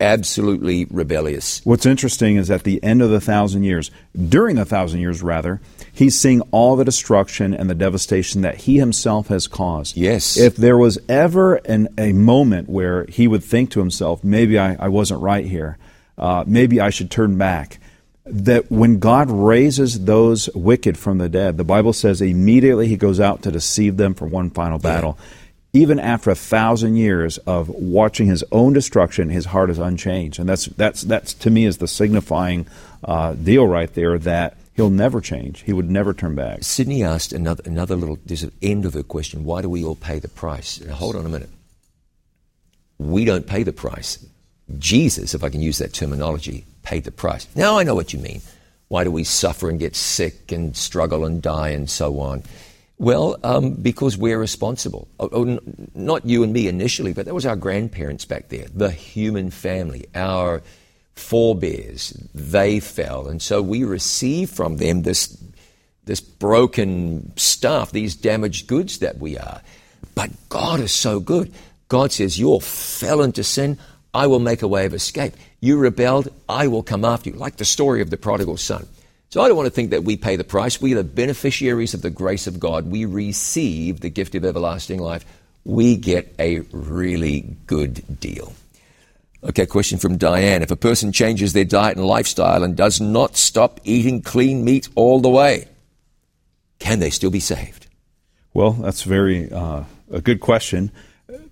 absolutely 0.00 0.86
rebellious. 0.86 1.60
What's 1.64 1.86
interesting 1.86 2.36
is 2.36 2.50
at 2.50 2.64
the 2.64 2.82
end 2.82 3.02
of 3.02 3.10
the 3.10 3.20
thousand 3.20 3.64
years, 3.64 3.90
during 4.28 4.56
the 4.56 4.64
thousand 4.64 5.00
years 5.00 5.22
rather, 5.22 5.60
he's 5.92 6.18
seeing 6.18 6.40
all 6.50 6.76
the 6.76 6.84
destruction 6.84 7.54
and 7.54 7.70
the 7.70 7.74
devastation 7.74 8.42
that 8.42 8.56
he 8.56 8.78
himself 8.78 9.28
has 9.28 9.46
caused. 9.46 9.96
Yes. 9.96 10.36
If 10.36 10.56
there 10.56 10.76
was 10.76 10.98
ever 11.08 11.56
an, 11.56 11.88
a 11.98 12.12
moment 12.12 12.68
where 12.68 13.06
he 13.06 13.28
would 13.28 13.44
think 13.44 13.70
to 13.70 13.80
himself, 13.80 14.24
maybe 14.24 14.58
I, 14.58 14.74
I 14.74 14.88
wasn't 14.88 15.20
right 15.22 15.44
here, 15.44 15.78
uh, 16.18 16.44
maybe 16.46 16.80
I 16.80 16.90
should 16.90 17.10
turn 17.10 17.38
back. 17.38 17.78
That 18.26 18.70
when 18.70 19.00
God 19.00 19.30
raises 19.30 20.06
those 20.06 20.48
wicked 20.54 20.96
from 20.96 21.18
the 21.18 21.28
dead, 21.28 21.58
the 21.58 21.64
Bible 21.64 21.92
says 21.92 22.22
immediately 22.22 22.88
he 22.88 22.96
goes 22.96 23.20
out 23.20 23.42
to 23.42 23.50
deceive 23.50 23.98
them 23.98 24.14
for 24.14 24.26
one 24.26 24.48
final 24.48 24.78
battle. 24.78 25.18
Yeah 25.18 25.26
even 25.74 25.98
after 25.98 26.30
a 26.30 26.36
thousand 26.36 26.96
years 26.96 27.36
of 27.38 27.68
watching 27.68 28.26
his 28.28 28.44
own 28.52 28.72
destruction, 28.72 29.28
his 29.28 29.44
heart 29.44 29.70
is 29.70 29.78
unchanged, 29.78 30.38
and 30.38 30.48
that's 30.48 30.66
that's 30.66 31.02
that's 31.02 31.34
to 31.34 31.50
me 31.50 31.66
is 31.66 31.78
the 31.78 31.88
signifying 31.88 32.66
uh, 33.02 33.34
deal 33.34 33.66
right 33.66 33.92
there 33.92 34.16
that 34.20 34.56
he'll 34.74 34.88
never 34.88 35.20
change. 35.20 35.62
He 35.62 35.72
would 35.72 35.90
never 35.90 36.14
turn 36.14 36.36
back. 36.36 36.62
Sydney 36.62 37.02
asked 37.02 37.32
another 37.32 37.64
another 37.66 37.96
little. 37.96 38.18
An 38.30 38.52
end 38.62 38.86
of 38.86 38.94
her 38.94 39.02
question. 39.02 39.44
Why 39.44 39.62
do 39.62 39.68
we 39.68 39.84
all 39.84 39.96
pay 39.96 40.20
the 40.20 40.28
price? 40.28 40.80
Now, 40.80 40.94
hold 40.94 41.16
on 41.16 41.26
a 41.26 41.28
minute. 41.28 41.50
We 42.98 43.24
don't 43.24 43.46
pay 43.46 43.64
the 43.64 43.72
price. 43.72 44.24
Jesus, 44.78 45.34
if 45.34 45.42
I 45.42 45.50
can 45.50 45.60
use 45.60 45.78
that 45.78 45.92
terminology, 45.92 46.64
paid 46.84 47.04
the 47.04 47.10
price. 47.10 47.48
Now 47.56 47.78
I 47.78 47.82
know 47.82 47.96
what 47.96 48.12
you 48.12 48.20
mean. 48.20 48.40
Why 48.88 49.02
do 49.02 49.10
we 49.10 49.24
suffer 49.24 49.68
and 49.68 49.80
get 49.80 49.96
sick 49.96 50.52
and 50.52 50.76
struggle 50.76 51.24
and 51.24 51.42
die 51.42 51.70
and 51.70 51.90
so 51.90 52.20
on? 52.20 52.44
Well, 52.98 53.36
um, 53.42 53.74
because 53.74 54.16
we're 54.16 54.38
responsible. 54.38 55.08
Oh, 55.18 55.28
oh, 55.32 55.58
not 55.94 56.24
you 56.24 56.42
and 56.42 56.52
me 56.52 56.68
initially, 56.68 57.12
but 57.12 57.26
that 57.26 57.34
was 57.34 57.44
our 57.44 57.56
grandparents 57.56 58.24
back 58.24 58.48
there, 58.48 58.66
the 58.72 58.90
human 58.90 59.50
family, 59.50 60.06
our 60.14 60.62
forebears. 61.16 62.10
They 62.34 62.80
fell. 62.80 63.26
And 63.26 63.42
so 63.42 63.62
we 63.62 63.84
receive 63.84 64.50
from 64.50 64.76
them 64.76 65.02
this, 65.02 65.36
this 66.04 66.20
broken 66.20 67.36
stuff, 67.36 67.90
these 67.90 68.14
damaged 68.14 68.68
goods 68.68 68.98
that 69.00 69.18
we 69.18 69.38
are. 69.38 69.60
But 70.14 70.30
God 70.48 70.78
is 70.80 70.92
so 70.92 71.18
good. 71.18 71.52
God 71.88 72.12
says, 72.12 72.38
You 72.38 72.60
fell 72.60 73.22
into 73.22 73.42
sin. 73.42 73.78
I 74.12 74.28
will 74.28 74.38
make 74.38 74.62
a 74.62 74.68
way 74.68 74.86
of 74.86 74.94
escape. 74.94 75.34
You 75.60 75.76
rebelled. 75.78 76.28
I 76.48 76.68
will 76.68 76.84
come 76.84 77.04
after 77.04 77.30
you. 77.30 77.36
Like 77.36 77.56
the 77.56 77.64
story 77.64 78.00
of 78.00 78.10
the 78.10 78.16
prodigal 78.16 78.56
son. 78.56 78.86
So 79.34 79.42
I 79.42 79.48
don't 79.48 79.56
want 79.56 79.66
to 79.66 79.72
think 79.72 79.90
that 79.90 80.04
we 80.04 80.16
pay 80.16 80.36
the 80.36 80.44
price. 80.44 80.80
We 80.80 80.92
are 80.92 81.02
the 81.02 81.02
beneficiaries 81.02 81.92
of 81.92 82.02
the 82.02 82.10
grace 82.10 82.46
of 82.46 82.60
God. 82.60 82.86
We 82.86 83.04
receive 83.04 83.98
the 83.98 84.08
gift 84.08 84.36
of 84.36 84.44
everlasting 84.44 85.00
life. 85.00 85.24
We 85.64 85.96
get 85.96 86.32
a 86.38 86.60
really 86.70 87.56
good 87.66 88.20
deal. 88.20 88.52
Okay, 89.42 89.66
question 89.66 89.98
from 89.98 90.18
Diane. 90.18 90.62
If 90.62 90.70
a 90.70 90.76
person 90.76 91.10
changes 91.10 91.52
their 91.52 91.64
diet 91.64 91.96
and 91.96 92.06
lifestyle 92.06 92.62
and 92.62 92.76
does 92.76 93.00
not 93.00 93.36
stop 93.36 93.80
eating 93.82 94.22
clean 94.22 94.64
meat 94.64 94.88
all 94.94 95.18
the 95.18 95.30
way, 95.30 95.66
can 96.78 97.00
they 97.00 97.10
still 97.10 97.32
be 97.32 97.40
saved? 97.40 97.88
Well, 98.52 98.70
that's 98.70 99.02
very 99.02 99.50
uh, 99.50 99.82
a 100.12 100.20
good 100.20 100.38
question 100.38 100.92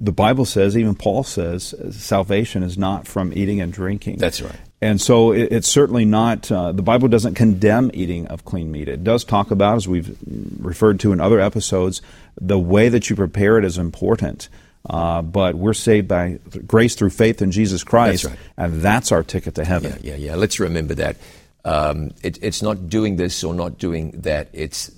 the 0.01 0.13
Bible 0.13 0.45
says, 0.45 0.77
even 0.77 0.95
Paul 0.95 1.23
says, 1.23 1.75
salvation 1.91 2.63
is 2.63 2.77
not 2.77 3.07
from 3.07 3.33
eating 3.33 3.61
and 3.61 3.73
drinking. 3.73 4.17
That's 4.19 4.43
right. 4.43 4.59
And 4.83 5.01
so 5.01 5.31
it, 5.31 5.53
it's 5.53 5.69
certainly 5.69 6.05
not, 6.05 6.51
uh, 6.51 6.73
the 6.73 6.83
Bible 6.83 7.07
doesn't 7.07 7.35
condemn 7.35 7.93
eating 7.95 8.27
of 8.27 8.45
clean 8.45 8.73
meat. 8.73 8.89
It 8.89 9.05
does 9.05 9.23
talk 9.23 9.53
about, 9.53 9.77
as 9.77 9.87
we've 9.87 10.19
referred 10.59 10.99
to 11.01 11.13
in 11.13 11.21
other 11.21 11.39
episodes, 11.39 12.03
the 12.41 12.59
way 12.59 12.89
that 12.89 13.09
you 13.09 13.15
prepare 13.15 13.59
it 13.59 13.65
is 13.65 13.79
important. 13.79 14.49
Uh, 14.91 15.23
but 15.23 15.55
we're 15.55 15.73
saved 15.73 16.09
by 16.09 16.41
grace 16.67 16.97
through 16.97 17.11
faith 17.11 17.41
in 17.41 17.53
Jesus 17.53 17.85
Christ, 17.85 18.25
that's 18.25 18.35
right. 18.35 18.47
and 18.57 18.83
that's 18.83 19.13
our 19.13 19.23
ticket 19.23 19.55
to 19.55 19.65
heaven. 19.65 19.97
Yeah, 20.03 20.17
yeah, 20.17 20.31
yeah. 20.31 20.35
Let's 20.35 20.59
remember 20.59 20.95
that. 20.95 21.17
Um, 21.65 22.11
it, 22.25 22.43
it's 22.43 22.61
not 22.63 22.89
doing 22.89 23.15
this 23.15 23.45
or 23.45 23.55
not 23.55 23.79
doing 23.79 24.11
that. 24.23 24.49
It's 24.53 24.89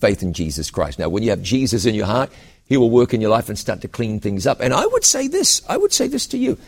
faith 0.00 0.24
in 0.24 0.32
Jesus 0.32 0.72
Christ. 0.72 0.98
Now, 0.98 1.08
when 1.08 1.22
you 1.22 1.30
have 1.30 1.40
Jesus 1.40 1.86
in 1.86 1.94
your 1.94 2.06
heart, 2.06 2.32
he 2.66 2.76
will 2.76 2.90
work 2.90 3.14
in 3.14 3.20
your 3.20 3.30
life 3.30 3.48
and 3.48 3.56
start 3.56 3.82
to 3.82 3.88
clean 3.88 4.18
things 4.18 4.44
up. 4.44 4.58
And 4.60 4.74
I 4.74 4.84
would 4.84 5.04
say 5.04 5.28
this, 5.28 5.62
I 5.68 5.76
would 5.76 5.92
say 5.92 6.08
this 6.08 6.26
to 6.28 6.38
you. 6.38 6.58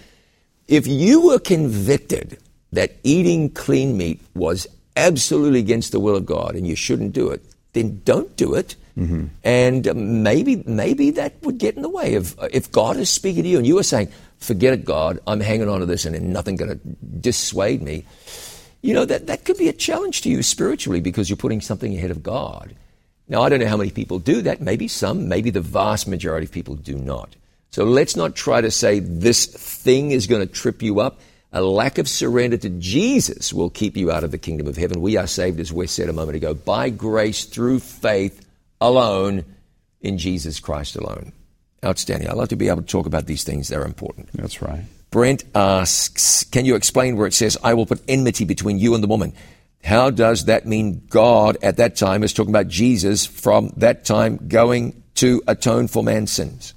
If 0.68 0.86
you 0.86 1.26
were 1.26 1.38
convicted 1.38 2.38
that 2.72 2.92
eating 3.02 3.50
clean 3.50 3.96
meat 3.96 4.20
was 4.34 4.66
absolutely 4.96 5.60
against 5.60 5.92
the 5.92 6.00
will 6.00 6.16
of 6.16 6.26
God 6.26 6.54
and 6.54 6.66
you 6.66 6.76
shouldn't 6.76 7.12
do 7.12 7.30
it, 7.30 7.42
then 7.72 8.00
don't 8.04 8.34
do 8.36 8.54
it. 8.54 8.76
Mm-hmm. 8.98 9.26
And 9.42 10.22
maybe, 10.22 10.62
maybe 10.66 11.10
that 11.12 11.34
would 11.42 11.58
get 11.58 11.74
in 11.74 11.82
the 11.82 11.88
way 11.88 12.14
of 12.14 12.38
if 12.52 12.70
God 12.70 12.96
is 12.96 13.10
speaking 13.10 13.42
to 13.42 13.48
you 13.48 13.58
and 13.58 13.66
you 13.66 13.76
are 13.78 13.82
saying, 13.82 14.08
"Forget 14.38 14.72
it, 14.72 14.84
God. 14.84 15.18
I'm 15.26 15.40
hanging 15.40 15.68
on 15.68 15.80
to 15.80 15.86
this, 15.86 16.04
and 16.04 16.32
nothing 16.32 16.54
going 16.54 16.70
to 16.70 16.80
dissuade 17.20 17.82
me." 17.82 18.04
You 18.82 18.94
know 18.94 19.04
that 19.04 19.26
that 19.26 19.44
could 19.44 19.58
be 19.58 19.68
a 19.68 19.72
challenge 19.72 20.22
to 20.22 20.28
you 20.28 20.44
spiritually 20.44 21.00
because 21.00 21.28
you're 21.28 21.36
putting 21.36 21.60
something 21.60 21.92
ahead 21.92 22.12
of 22.12 22.22
God. 22.22 22.76
Now, 23.28 23.42
I 23.42 23.48
don't 23.48 23.58
know 23.58 23.66
how 23.66 23.76
many 23.76 23.90
people 23.90 24.18
do 24.18 24.42
that. 24.42 24.60
Maybe 24.60 24.86
some, 24.86 25.28
maybe 25.28 25.50
the 25.50 25.60
vast 25.60 26.06
majority 26.06 26.44
of 26.44 26.52
people 26.52 26.76
do 26.76 26.94
not. 26.94 27.34
So 27.74 27.82
let's 27.82 28.14
not 28.14 28.36
try 28.36 28.60
to 28.60 28.70
say 28.70 29.00
this 29.00 29.46
thing 29.46 30.12
is 30.12 30.28
going 30.28 30.46
to 30.46 30.52
trip 30.52 30.80
you 30.80 31.00
up. 31.00 31.18
A 31.52 31.60
lack 31.60 31.98
of 31.98 32.08
surrender 32.08 32.56
to 32.56 32.70
Jesus 32.70 33.52
will 33.52 33.68
keep 33.68 33.96
you 33.96 34.12
out 34.12 34.22
of 34.22 34.30
the 34.30 34.38
kingdom 34.38 34.68
of 34.68 34.76
heaven. 34.76 35.00
We 35.00 35.16
are 35.16 35.26
saved, 35.26 35.58
as 35.58 35.72
we 35.72 35.88
said 35.88 36.08
a 36.08 36.12
moment 36.12 36.36
ago, 36.36 36.54
by 36.54 36.90
grace 36.90 37.46
through 37.46 37.80
faith 37.80 38.46
alone 38.80 39.44
in 40.00 40.18
Jesus 40.18 40.60
Christ 40.60 40.94
alone. 40.94 41.32
Outstanding. 41.84 42.28
I'd 42.28 42.36
love 42.36 42.50
to 42.50 42.56
be 42.56 42.68
able 42.68 42.82
to 42.82 42.86
talk 42.86 43.06
about 43.06 43.26
these 43.26 43.42
things. 43.42 43.66
They're 43.66 43.84
important. 43.84 44.28
That's 44.34 44.62
right. 44.62 44.84
Brent 45.10 45.42
asks, 45.52 46.44
Can 46.44 46.66
you 46.66 46.76
explain 46.76 47.16
where 47.16 47.26
it 47.26 47.34
says, 47.34 47.58
I 47.64 47.74
will 47.74 47.86
put 47.86 48.02
enmity 48.06 48.44
between 48.44 48.78
you 48.78 48.94
and 48.94 49.02
the 49.02 49.08
woman? 49.08 49.32
How 49.82 50.10
does 50.10 50.44
that 50.44 50.64
mean 50.64 51.02
God 51.10 51.58
at 51.60 51.78
that 51.78 51.96
time 51.96 52.22
is 52.22 52.32
talking 52.32 52.52
about 52.52 52.68
Jesus 52.68 53.26
from 53.26 53.72
that 53.78 54.04
time 54.04 54.46
going 54.46 55.02
to 55.16 55.42
atone 55.48 55.88
for 55.88 56.04
man's 56.04 56.30
sins? 56.30 56.72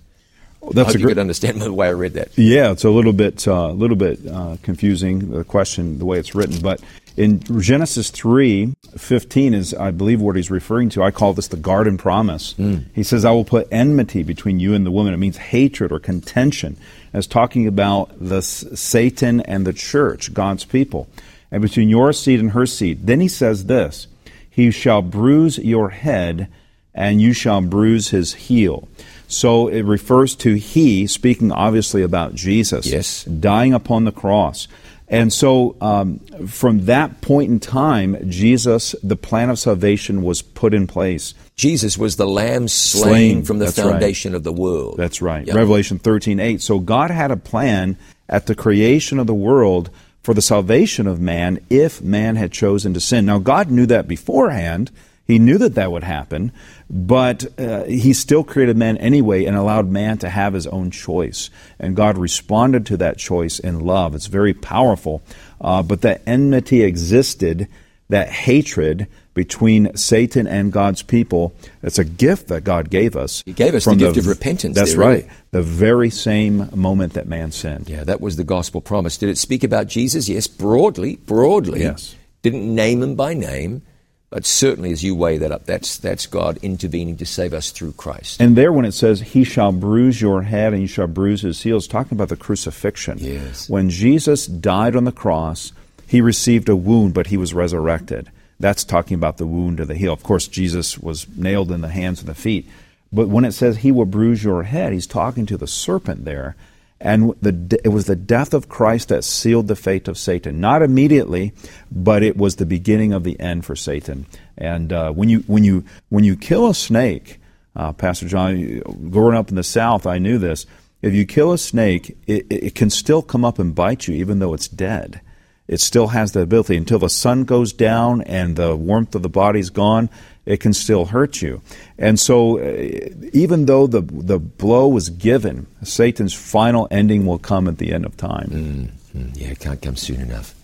That's 0.72 0.90
I 0.90 0.92
hope 0.92 0.96
a 0.96 1.00
you 1.00 1.08
could 1.08 1.18
understand 1.18 1.62
the 1.62 1.74
way 1.74 1.88
I 1.88 1.92
read 1.92 2.14
that. 2.14 2.38
Yeah, 2.38 2.72
it's 2.72 2.84
a 2.84 2.90
little 2.90 3.14
bit, 3.14 3.46
a 3.48 3.54
uh, 3.54 3.72
little 3.72 3.96
bit 3.96 4.20
uh, 4.28 4.58
confusing 4.64 5.32
the 5.32 5.44
question, 5.44 6.00
the 6.00 6.06
way 6.06 6.20
it's 6.20 6.36
written. 6.36 6.62
But 6.62 6.82
in 7.16 7.42
Genesis 7.62 8.10
three 8.10 8.76
fifteen 8.98 9.54
is, 9.54 9.74
I 9.74 9.92
believe, 9.92 10.22
what 10.22 10.36
he's 10.36 10.52
referring 10.52 10.90
to. 10.90 11.04
I 11.04 11.12
call 11.12 11.34
this 11.34 11.48
the 11.48 11.58
garden 11.58 11.98
promise. 11.98 12.54
Mm. 12.56 12.86
He 12.94 13.04
says, 13.04 13.26
"I 13.26 13.32
will 13.32 13.46
put 13.46 13.68
enmity 13.72 14.24
between 14.24 14.60
you 14.60 14.74
and 14.74 14.86
the 14.86 14.92
woman." 14.92 15.14
It 15.14 15.18
means 15.18 15.38
hatred 15.38 15.92
or 15.92 16.00
contention, 16.00 16.78
as 17.14 17.28
talking 17.28 17.68
about 17.68 18.12
the 18.20 18.42
Satan 18.42 19.42
and 19.42 19.66
the 19.66 19.74
church, 19.74 20.34
God's 20.34 20.66
people 20.66 21.08
and 21.52 21.62
between 21.62 21.90
your 21.90 22.14
seed 22.14 22.40
and 22.40 22.52
her 22.52 22.66
seed. 22.66 23.08
Then 23.08 23.20
he 23.20 23.28
says 23.28 23.66
this 23.66 24.08
He 24.50 24.72
shall 24.72 25.02
bruise 25.02 25.58
your 25.58 25.90
head, 25.90 26.50
and 26.94 27.22
you 27.22 27.34
shall 27.34 27.62
bruise 27.62 28.10
his 28.10 28.34
heel. 28.34 28.88
So 29.28 29.68
it 29.68 29.82
refers 29.82 30.36
to 30.38 30.56
he, 30.56 31.06
speaking 31.08 31.52
obviously 31.52 32.02
about 32.02 32.34
Jesus, 32.34 32.88
yes. 32.88 33.24
dying 33.26 33.74
upon 33.74 34.06
the 34.06 34.12
cross. 34.12 34.68
And 35.10 35.32
so 35.32 35.76
um, 35.80 36.20
from 36.48 36.86
that 36.86 37.22
point 37.22 37.50
in 37.50 37.60
time, 37.60 38.30
Jesus, 38.30 38.94
the 39.02 39.16
plan 39.16 39.50
of 39.50 39.58
salvation 39.58 40.22
was 40.22 40.42
put 40.42 40.74
in 40.74 40.86
place. 40.86 41.34
Jesus 41.56 41.98
was 41.98 42.18
the 42.18 42.28
lamb 42.28 42.68
slain, 42.68 43.04
slain. 43.04 43.46
from 43.46 43.60
the 43.60 43.66
That's 43.66 43.80
foundation 43.80 44.34
right. 44.34 44.38
of 44.38 44.44
the 44.44 44.52
world. 44.52 44.98
That's 44.98 45.22
right. 45.22 45.48
Yep. 45.48 45.56
Revelation 45.56 46.00
13 46.00 46.40
8. 46.40 46.62
So 46.62 46.80
God 46.80 47.10
had 47.10 47.32
a 47.32 47.38
plan 47.38 47.98
at 48.28 48.48
the 48.48 48.56
creation 48.56 49.18
of 49.18 49.28
the 49.28 49.34
world 49.34 49.90
for 50.22 50.34
the 50.34 50.42
salvation 50.42 51.08
of 51.08 51.22
man 51.22 51.60
if 51.70 52.02
man 52.02 52.36
had 52.36 52.52
chosen 52.52 52.94
to 52.94 53.00
sin. 53.00 53.26
Now, 53.26 53.40
God 53.40 53.72
knew 53.72 53.86
that 53.86 54.10
beforehand. 54.10 54.92
He 55.28 55.40
knew 55.40 55.58
that 55.58 55.76
that 55.76 55.92
would 55.92 56.06
happen, 56.06 56.54
but 56.90 57.60
uh, 57.60 57.84
he 57.84 58.14
still 58.14 58.46
created 58.46 58.78
man 58.78 58.98
anyway 58.98 59.44
and 59.44 59.58
allowed 59.58 59.90
man 59.90 60.18
to 60.20 60.30
have 60.30 60.54
his 60.54 60.66
own 60.68 60.90
choice. 60.90 61.50
And 61.80 61.98
God 61.98 62.18
responded 62.18 62.86
to 62.86 62.98
that 62.98 63.18
choice 63.18 63.60
in 63.60 63.82
love. 63.82 64.16
It's 64.16 64.28
very 64.28 64.54
powerful. 64.54 65.22
Uh, 65.60 65.84
but 65.84 66.02
that 66.02 66.22
enmity 66.26 66.82
existed, 66.82 67.68
that 68.08 68.30
hatred 68.30 69.08
between 69.34 69.96
Satan 69.96 70.48
and 70.48 70.72
God's 70.72 71.04
people. 71.04 71.54
It's 71.84 72.00
a 72.00 72.06
gift 72.06 72.48
that 72.48 72.64
God 72.64 72.90
gave 72.90 73.16
us. 73.16 73.44
He 73.46 73.54
gave 73.54 73.76
us 73.76 73.86
the 73.86 73.96
gift 73.96 74.16
the, 74.16 74.22
of 74.22 74.28
repentance. 74.28 74.76
That's 74.76 74.94
there, 74.94 75.00
right. 75.00 75.30
The 75.52 75.62
very 75.62 76.10
same 76.10 76.70
moment 76.74 77.14
that 77.14 77.28
man 77.28 77.52
sinned. 77.52 77.90
Yeah, 77.90 78.04
that 78.06 78.22
was 78.22 78.38
the 78.38 78.44
gospel 78.44 78.82
promise. 78.82 79.18
Did 79.18 79.30
it 79.30 79.38
speak 79.38 79.64
about 79.64 79.88
Jesus? 79.88 80.28
Yes, 80.30 80.48
broadly, 80.48 81.18
broadly. 81.18 81.82
Yes. 81.82 82.16
Didn't 82.42 82.74
name 82.74 83.04
him 83.04 83.16
by 83.16 83.34
name. 83.34 83.84
But 84.30 84.46
certainly, 84.46 84.92
as 84.92 85.04
you 85.04 85.16
weigh 85.16 85.38
that 85.38 85.54
up, 85.54 85.66
that's, 85.66 85.98
that's 85.98 86.26
God 86.26 86.58
intervening 86.62 87.16
to 87.18 87.26
save 87.26 87.54
us 87.54 87.72
through 87.72 87.94
Christ. 87.94 88.42
And 88.42 88.58
there, 88.58 88.74
when 88.74 88.84
it 88.84 88.92
says, 88.92 89.22
He 89.22 89.46
shall 89.46 89.72
bruise 89.72 90.22
your 90.22 90.42
head 90.42 90.74
and 90.74 90.82
you 90.82 90.88
shall 90.88 91.08
bruise 91.08 91.42
his 91.42 91.62
heel, 91.62 91.78
it's 91.78 91.88
talking 91.88 92.18
about 92.18 92.28
the 92.28 92.36
crucifixion. 92.36 93.20
Yes. 93.20 93.70
When 93.70 93.90
Jesus 93.90 94.46
died 94.46 94.98
on 94.98 95.06
the 95.06 95.14
cross, 95.14 95.72
he 96.08 96.20
received 96.20 96.68
a 96.68 96.76
wound, 96.76 97.14
but 97.14 97.28
he 97.28 97.38
was 97.38 97.54
resurrected. 97.54 98.30
That's 98.60 98.84
talking 98.84 99.16
about 99.16 99.38
the 99.38 99.48
wound 99.48 99.80
of 99.80 99.88
the 99.88 99.96
heel. 99.96 100.12
Of 100.12 100.24
course, 100.24 100.48
Jesus 100.48 100.98
was 100.98 101.28
nailed 101.38 101.72
in 101.72 101.82
the 101.82 101.90
hands 101.90 102.20
and 102.20 102.28
the 102.28 102.36
feet. 102.36 102.68
But 103.14 103.30
when 103.30 103.46
it 103.46 103.54
says 103.54 103.78
he 103.78 103.92
will 103.92 104.06
bruise 104.06 104.44
your 104.44 104.64
head, 104.64 104.92
he's 104.92 105.08
talking 105.08 105.46
to 105.46 105.58
the 105.58 105.68
serpent 105.68 106.26
there. 106.26 106.56
And 107.00 107.34
the, 107.42 107.80
it 107.84 107.90
was 107.90 108.06
the 108.06 108.16
death 108.16 108.54
of 108.54 108.70
Christ 108.70 109.10
that 109.10 109.24
sealed 109.24 109.68
the 109.68 109.76
fate 109.76 110.08
of 110.08 110.18
Satan. 110.18 110.60
Not 110.60 110.82
immediately, 110.82 111.54
but 111.92 112.24
it 112.24 112.38
was 112.38 112.56
the 112.56 112.66
beginning 112.66 113.14
of 113.14 113.24
the 113.24 113.40
end 113.40 113.66
for 113.66 113.76
Satan. 113.76 114.26
And 114.58 114.92
uh, 114.92 115.12
when 115.12 115.30
you 115.30 115.40
when 115.42 115.64
you 115.64 115.84
when 116.10 116.24
you 116.24 116.36
kill 116.36 116.68
a 116.68 116.74
snake, 116.74 117.40
uh, 117.76 117.94
Pastor 117.94 118.28
John, 118.28 118.80
growing 119.12 119.38
up 119.38 119.50
in 119.50 119.56
the 119.56 119.64
South, 119.64 120.08
I 120.08 120.18
knew 120.18 120.40
this. 120.40 120.66
If 121.04 121.14
you 121.14 121.26
kill 121.26 121.54
a 121.54 121.60
snake, 121.60 122.18
it, 122.26 122.48
it 122.50 122.74
can 122.74 122.90
still 122.90 123.22
come 123.22 123.46
up 123.46 123.60
and 123.60 123.76
bite 123.76 124.08
you, 124.08 124.16
even 124.16 124.40
though 124.40 124.56
it's 124.56 124.68
dead 124.68 125.22
it 125.68 125.82
still 125.82 126.08
has 126.08 126.32
the 126.32 126.42
ability. 126.42 126.78
Until 126.78 127.00
the 127.00 127.10
sun 127.10 127.44
goes 127.44 127.74
down 127.74 128.22
and 128.22 128.56
the 128.56 128.76
warmth 128.76 129.16
of 129.16 129.22
the 129.22 129.30
body's 129.30 129.70
gone 129.70 130.10
it 130.48 130.62
can 130.62 130.74
still 130.74 131.06
hurt 131.06 131.42
you. 131.42 131.62
And 131.98 132.18
so 132.18 132.58
uh, 132.58 133.10
even 133.34 133.66
though 133.66 133.86
the 133.86 134.02
the 134.02 134.40
blow 134.40 134.88
was 134.88 135.10
given 135.10 135.68
satan's 135.84 136.34
final 136.34 136.88
ending 136.90 137.26
will 137.26 137.38
come 137.38 137.68
at 137.68 137.78
the 137.78 137.92
end 137.94 138.06
of 138.06 138.16
time. 138.16 138.92
Mm-hmm. 139.14 139.30
yeah 139.36 139.50
it 139.50 139.60
can't 139.60 139.82
come 139.82 139.98
soon 139.98 140.22
enough. 140.22 140.56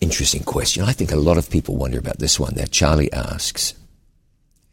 Interesting 0.00 0.44
question. 0.44 0.84
I 0.84 0.92
think 0.92 1.10
a 1.10 1.16
lot 1.16 1.38
of 1.38 1.48
people 1.48 1.76
wonder 1.76 1.98
about 1.98 2.18
this 2.18 2.38
one 2.38 2.54
that 2.54 2.70
charlie 2.70 3.12
asks. 3.12 3.74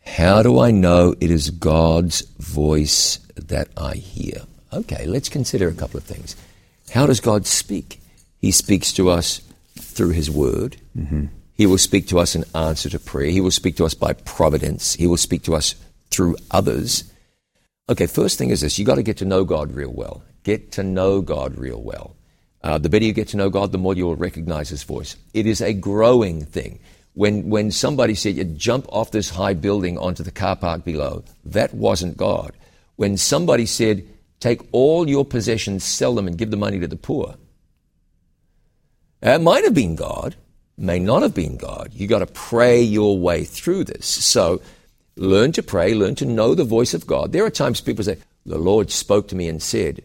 How 0.05 0.43
do 0.43 0.59
i 0.59 0.69
know 0.69 1.15
it 1.21 1.31
is 1.31 1.49
god's 1.49 2.21
voice 2.37 3.19
that 3.35 3.69
i 3.77 3.93
hear? 3.93 4.41
Okay 4.73 5.05
let's 5.05 5.29
consider 5.29 5.69
a 5.69 5.73
couple 5.73 5.97
of 5.97 6.03
things. 6.03 6.35
How 6.91 7.05
does 7.05 7.21
god 7.21 7.47
speak 7.47 8.02
he 8.43 8.51
speaks 8.51 8.91
to 8.91 9.09
us 9.09 9.39
through 9.79 10.09
His 10.09 10.29
Word. 10.29 10.75
Mm-hmm. 10.97 11.27
He 11.53 11.65
will 11.65 11.77
speak 11.77 12.09
to 12.09 12.19
us 12.19 12.35
in 12.35 12.43
answer 12.53 12.89
to 12.89 12.99
prayer. 12.99 13.31
He 13.31 13.39
will 13.39 13.51
speak 13.51 13.77
to 13.77 13.85
us 13.85 13.93
by 13.93 14.11
providence. 14.11 14.95
He 14.95 15.07
will 15.07 15.15
speak 15.15 15.43
to 15.43 15.55
us 15.55 15.75
through 16.11 16.35
others. 16.51 17.05
Okay, 17.87 18.05
first 18.05 18.37
thing 18.37 18.49
is 18.49 18.59
this 18.59 18.77
you've 18.77 18.85
got 18.85 18.95
to 18.95 19.01
get 19.01 19.15
to 19.19 19.25
know 19.25 19.45
God 19.45 19.71
real 19.71 19.93
well. 19.93 20.23
Get 20.43 20.73
to 20.73 20.83
know 20.83 21.21
God 21.21 21.57
real 21.57 21.81
well. 21.81 22.17
Uh, 22.61 22.77
the 22.77 22.89
better 22.89 23.05
you 23.05 23.13
get 23.13 23.29
to 23.29 23.37
know 23.37 23.49
God, 23.49 23.71
the 23.71 23.77
more 23.77 23.95
you 23.95 24.07
will 24.07 24.17
recognize 24.17 24.67
His 24.67 24.83
voice. 24.83 25.15
It 25.33 25.47
is 25.47 25.61
a 25.61 25.71
growing 25.71 26.43
thing. 26.43 26.81
When, 27.13 27.49
when 27.49 27.71
somebody 27.71 28.13
said 28.13 28.35
you 28.35 28.43
jump 28.43 28.87
off 28.89 29.11
this 29.11 29.29
high 29.29 29.53
building 29.53 29.97
onto 29.97 30.21
the 30.21 30.31
car 30.31 30.57
park 30.57 30.83
below, 30.83 31.23
that 31.45 31.73
wasn't 31.73 32.17
God. 32.17 32.51
When 32.97 33.15
somebody 33.15 33.65
said, 33.65 34.05
take 34.41 34.59
all 34.73 35.07
your 35.07 35.23
possessions, 35.23 35.85
sell 35.85 36.13
them, 36.13 36.27
and 36.27 36.37
give 36.37 36.51
the 36.51 36.57
money 36.57 36.81
to 36.81 36.87
the 36.87 36.97
poor, 36.97 37.37
that 39.23 39.41
might 39.41 39.63
have 39.63 39.73
been 39.73 39.95
God, 39.95 40.35
may 40.77 40.99
not 40.99 41.21
have 41.21 41.33
been 41.33 41.55
God. 41.55 41.91
You 41.93 42.07
got 42.07 42.19
to 42.19 42.25
pray 42.25 42.81
your 42.81 43.17
way 43.17 43.45
through 43.45 43.85
this. 43.85 44.05
So 44.05 44.61
learn 45.15 45.53
to 45.53 45.63
pray, 45.63 45.93
learn 45.93 46.15
to 46.15 46.25
know 46.25 46.55
the 46.55 46.65
voice 46.65 46.93
of 46.93 47.07
God. 47.07 47.31
There 47.31 47.45
are 47.45 47.49
times 47.49 47.79
people 47.79 48.03
say, 48.03 48.17
the 48.45 48.57
Lord 48.57 48.91
spoke 48.91 49.29
to 49.29 49.35
me 49.35 49.47
and 49.47 49.63
said, 49.63 50.03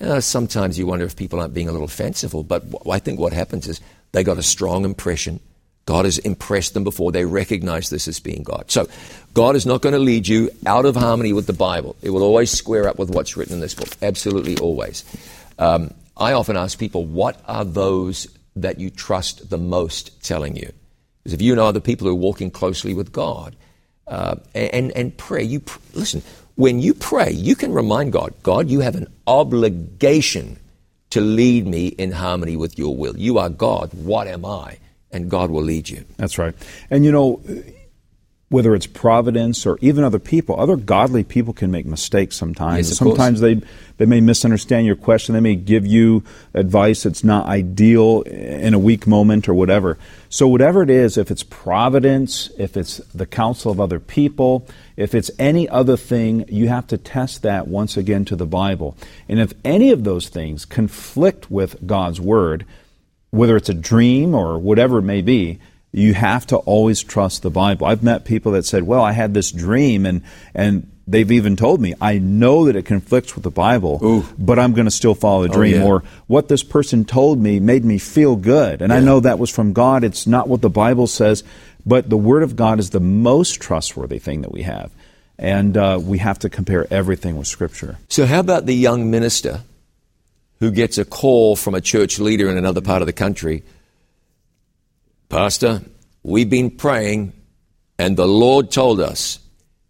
uh, 0.00 0.20
sometimes 0.20 0.78
you 0.78 0.86
wonder 0.86 1.04
if 1.04 1.14
people 1.14 1.40
aren't 1.40 1.52
being 1.52 1.68
a 1.68 1.72
little 1.72 1.88
fanciful, 1.88 2.42
but 2.42 2.64
I 2.90 2.98
think 2.98 3.20
what 3.20 3.34
happens 3.34 3.68
is 3.68 3.80
they 4.12 4.24
got 4.24 4.38
a 4.38 4.42
strong 4.42 4.86
impression. 4.86 5.40
God 5.84 6.06
has 6.06 6.16
impressed 6.18 6.72
them 6.72 6.84
before. 6.84 7.12
They 7.12 7.26
recognize 7.26 7.90
this 7.90 8.08
as 8.08 8.18
being 8.18 8.44
God. 8.44 8.70
So, 8.70 8.88
God 9.34 9.54
is 9.56 9.66
not 9.66 9.82
going 9.82 9.92
to 9.92 9.98
lead 9.98 10.26
you 10.26 10.50
out 10.64 10.86
of 10.86 10.96
harmony 10.96 11.34
with 11.34 11.46
the 11.46 11.52
Bible. 11.52 11.96
It 12.00 12.08
will 12.08 12.22
always 12.22 12.50
square 12.50 12.88
up 12.88 12.98
with 12.98 13.10
what's 13.10 13.36
written 13.36 13.54
in 13.54 13.60
this 13.60 13.74
book. 13.74 13.90
Absolutely 14.00 14.56
always. 14.56 15.04
Um, 15.58 15.92
I 16.16 16.32
often 16.32 16.56
ask 16.56 16.78
people, 16.78 17.04
what 17.04 17.38
are 17.46 17.66
those 17.66 18.28
that 18.56 18.78
you 18.78 18.90
trust 18.90 19.50
the 19.50 19.58
most 19.58 20.22
telling 20.22 20.56
you? 20.56 20.72
Because 21.22 21.34
if 21.34 21.42
you 21.42 21.54
know 21.54 21.66
other 21.66 21.80
people 21.80 22.06
who 22.06 22.12
are 22.12 22.16
walking 22.16 22.50
closely 22.50 22.94
with 22.94 23.12
God 23.12 23.56
uh, 24.06 24.36
and, 24.54 24.92
and 24.92 25.16
pray, 25.16 25.42
you 25.42 25.60
pr- 25.60 25.78
listen, 25.94 26.22
when 26.56 26.80
you 26.80 26.94
pray, 26.94 27.30
you 27.30 27.56
can 27.56 27.72
remind 27.72 28.12
God, 28.12 28.34
God, 28.42 28.68
you 28.68 28.80
have 28.80 28.94
an 28.94 29.08
obligation 29.26 30.58
to 31.10 31.20
lead 31.20 31.66
me 31.66 31.88
in 31.88 32.12
harmony 32.12 32.56
with 32.56 32.78
your 32.78 32.94
will. 32.96 33.16
You 33.16 33.38
are 33.38 33.48
God. 33.48 33.92
What 33.94 34.26
am 34.26 34.44
I? 34.44 34.78
And 35.10 35.30
God 35.30 35.50
will 35.50 35.62
lead 35.62 35.88
you. 35.88 36.04
That's 36.16 36.38
right. 36.38 36.54
And 36.90 37.04
you 37.04 37.12
know, 37.12 37.40
whether 38.50 38.74
it's 38.74 38.86
providence 38.86 39.66
or 39.66 39.78
even 39.80 40.04
other 40.04 40.18
people, 40.18 40.58
other 40.60 40.76
godly 40.76 41.24
people 41.24 41.52
can 41.52 41.70
make 41.70 41.86
mistakes 41.86 42.36
sometimes. 42.36 42.88
Yes, 42.88 42.98
sometimes 42.98 43.40
they 43.40 43.60
they 43.96 44.06
may 44.06 44.20
misunderstand 44.20 44.86
your 44.86 44.96
question. 44.96 45.34
They 45.34 45.40
may 45.40 45.54
give 45.54 45.86
you 45.86 46.24
advice 46.52 47.04
that's 47.04 47.24
not 47.24 47.46
ideal 47.46 48.22
in 48.22 48.74
a 48.74 48.78
weak 48.78 49.06
moment 49.06 49.48
or 49.48 49.54
whatever. 49.54 49.98
So 50.28 50.48
whatever 50.48 50.82
it 50.82 50.90
is, 50.90 51.16
if 51.16 51.30
it's 51.30 51.42
providence, 51.44 52.50
if 52.58 52.76
it's 52.76 52.98
the 53.14 53.26
counsel 53.26 53.70
of 53.72 53.80
other 53.80 54.00
people, 54.00 54.66
if 54.96 55.14
it's 55.14 55.30
any 55.38 55.68
other 55.68 55.96
thing, 55.96 56.44
you 56.48 56.68
have 56.68 56.86
to 56.88 56.98
test 56.98 57.42
that 57.42 57.68
once 57.68 57.96
again 57.96 58.24
to 58.26 58.36
the 58.36 58.46
Bible. 58.46 58.96
And 59.28 59.40
if 59.40 59.52
any 59.64 59.90
of 59.90 60.04
those 60.04 60.28
things 60.28 60.64
conflict 60.64 61.50
with 61.50 61.86
God's 61.86 62.20
word, 62.20 62.66
whether 63.30 63.56
it's 63.56 63.68
a 63.68 63.74
dream 63.74 64.34
or 64.34 64.58
whatever 64.58 64.98
it 64.98 65.02
may 65.02 65.22
be, 65.22 65.60
you 65.94 66.12
have 66.12 66.44
to 66.48 66.56
always 66.56 67.02
trust 67.04 67.42
the 67.42 67.50
Bible. 67.50 67.86
I've 67.86 68.02
met 68.02 68.24
people 68.24 68.52
that 68.52 68.66
said, 68.66 68.82
"Well, 68.82 69.02
I 69.02 69.12
had 69.12 69.32
this 69.32 69.52
dream," 69.52 70.04
and 70.06 70.22
and 70.52 70.90
they've 71.06 71.30
even 71.30 71.54
told 71.54 71.80
me, 71.80 71.94
"I 72.00 72.18
know 72.18 72.64
that 72.64 72.74
it 72.74 72.84
conflicts 72.84 73.36
with 73.36 73.44
the 73.44 73.50
Bible, 73.50 74.00
Ooh. 74.02 74.24
but 74.36 74.58
I'm 74.58 74.72
going 74.72 74.86
to 74.86 74.90
still 74.90 75.14
follow 75.14 75.44
the 75.44 75.50
Oh, 75.50 75.56
dream." 75.56 75.76
yeah. 75.76 75.84
Or 75.84 76.02
what 76.26 76.48
this 76.48 76.64
person 76.64 77.04
told 77.04 77.40
me 77.40 77.60
made 77.60 77.84
me 77.84 77.98
feel 77.98 78.34
good, 78.34 78.82
and 78.82 78.92
I 78.92 78.98
know 78.98 79.20
that 79.20 79.38
was 79.38 79.50
from 79.50 79.72
God. 79.72 80.02
It's 80.02 80.26
not 80.26 80.48
what 80.48 80.62
the 80.62 80.68
Bible 80.70 81.06
says, 81.06 81.44
but 81.86 82.10
the 82.10 82.16
Word 82.16 82.42
of 82.42 82.56
God 82.56 82.80
is 82.80 82.90
the 82.90 82.98
most 82.98 83.60
trustworthy 83.60 84.18
thing 84.18 84.42
that 84.42 84.50
we 84.52 84.62
have, 84.62 84.90
and 85.38 85.76
uh, 85.76 86.00
we 86.02 86.18
have 86.18 86.40
to 86.40 86.50
compare 86.50 86.92
everything 86.92 87.36
with 87.36 87.46
Scripture. 87.46 87.98
So, 88.08 88.26
how 88.26 88.40
about 88.40 88.66
the 88.66 88.74
young 88.74 89.12
minister 89.12 89.60
who 90.58 90.72
gets 90.72 90.98
a 90.98 91.04
call 91.04 91.54
from 91.54 91.76
a 91.76 91.80
church 91.80 92.18
leader 92.18 92.50
in 92.50 92.56
another 92.58 92.80
part 92.80 93.00
of 93.00 93.06
the 93.06 93.12
country? 93.12 93.62
Pastor, 95.28 95.82
we've 96.22 96.50
been 96.50 96.70
praying, 96.70 97.32
and 97.98 98.16
the 98.16 98.26
Lord 98.26 98.70
told 98.70 99.00
us 99.00 99.38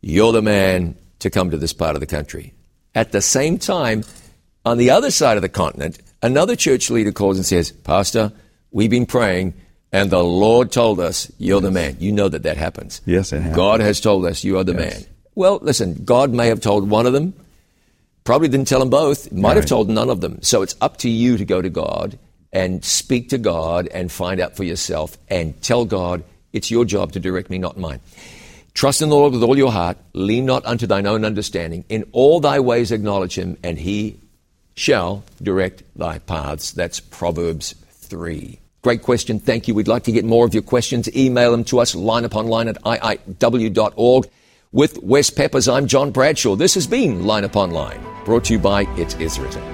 you're 0.01 0.33
the 0.33 0.43
man 0.43 0.97
to 1.21 1.31
come 1.31 1.51
to 1.51 1.57
this 1.57 1.73
part 1.73 1.97
of 1.97 2.01
the 2.01 2.07
country. 2.07 2.55
At 2.95 3.13
the 3.13 3.21
same 3.23 3.59
time, 3.59 4.05
on 4.65 4.79
the 4.79 4.91
other 4.91 5.11
side 5.11 5.37
of 5.37 5.43
the 5.43 5.49
continent, 5.49 5.99
another 6.23 6.57
church 6.57 6.91
leader 6.91 7.13
calls 7.13 7.37
and 7.37 7.45
says, 7.47 7.73
Pastor, 7.73 8.33
we've 8.71 8.91
been 8.91 9.07
praying, 9.07 9.55
and 9.93 10.11
the 10.11 10.23
Lord 10.23 10.73
told 10.73 11.01
us 11.01 11.31
you're 11.39 11.61
the 11.61 11.71
man. 11.71 11.97
You 11.99 12.13
know 12.13 12.29
that 12.29 12.45
that 12.45 12.57
happens. 12.57 13.01
Yes, 13.05 13.33
it 13.33 13.41
happens. 13.41 13.57
God 13.57 13.81
has 13.81 14.01
told 14.01 14.25
us 14.27 14.45
you 14.45 14.59
are 14.59 14.65
the 14.65 14.73
Yes. 14.75 14.81
man. 14.95 15.05
Well, 15.35 15.59
listen, 15.63 16.05
God 16.05 16.33
may 16.33 16.47
have 16.49 16.61
told 16.61 16.89
one 16.89 17.07
of 17.07 17.13
them, 17.13 17.35
probably 18.23 18.49
didn't 18.49 18.69
tell 18.69 18.79
them 18.81 18.91
both, 18.91 19.33
might 19.33 19.57
have 19.57 19.67
told 19.67 19.89
none 19.91 20.09
of 20.09 20.21
them. 20.21 20.39
So 20.43 20.63
it's 20.63 20.77
up 20.81 20.99
to 20.99 21.11
you 21.11 21.37
to 21.37 21.45
go 21.45 21.61
to 21.61 21.69
God 21.69 22.19
and 22.55 22.85
speak 22.85 23.29
to 23.31 23.39
God 23.39 23.89
and 23.89 24.11
find 24.11 24.41
out 24.41 24.57
for 24.57 24.65
yourself 24.65 25.19
and 25.29 25.61
tell 25.61 25.85
God, 25.85 26.25
it's 26.53 26.71
your 26.71 26.85
job 26.85 27.13
to 27.13 27.21
direct 27.21 27.51
me, 27.51 27.59
not 27.59 27.77
mine. 27.77 28.01
Trust 28.73 29.03
in 29.03 29.09
the 29.09 29.17
Lord 29.17 29.33
with 29.33 29.43
all 29.43 29.59
your 29.59 29.73
heart. 29.73 29.99
Lean 30.15 30.47
not 30.47 30.65
unto 30.65 30.87
thine 30.87 31.07
own 31.07 31.25
understanding. 31.25 31.85
In 31.89 32.09
all 32.13 32.41
thy 32.41 32.61
ways 32.61 32.93
acknowledge 32.93 33.37
him, 33.37 33.57
and 33.63 33.79
he 33.79 34.19
shall 34.75 35.25
direct 35.43 35.83
thy 35.97 36.19
paths. 36.19 36.73
That's 36.73 37.01
Proverbs 37.01 37.75
3. 37.91 38.59
Great 38.83 39.03
question. 39.03 39.39
Thank 39.39 39.67
you. 39.67 39.75
We'd 39.75 39.89
like 39.89 40.05
to 40.05 40.13
get 40.13 40.25
more 40.25 40.45
of 40.47 40.55
your 40.55 40.63
questions. 40.63 41.15
Email 41.17 41.51
them 41.51 41.65
to 41.65 41.81
us, 41.81 41.95
line 41.95 42.25
upon 42.25 42.47
line 42.47 42.69
at 42.69 42.81
iiw.org. 42.83 44.29
With 44.73 45.03
Wes 45.03 45.31
Peppers, 45.31 45.69
I'm 45.69 45.87
John 45.87 46.11
Bradshaw. 46.11 46.57
This 46.57 46.75
has 46.75 46.89
been 46.89 47.27
Line 47.27 47.45
Upon 47.45 47.71
Line, 47.71 48.05
brought 48.25 48.45
to 48.47 48.55
you 48.55 48.59
by 48.59 48.83
It 48.97 49.21
Is 49.21 49.39
Written. 49.39 49.74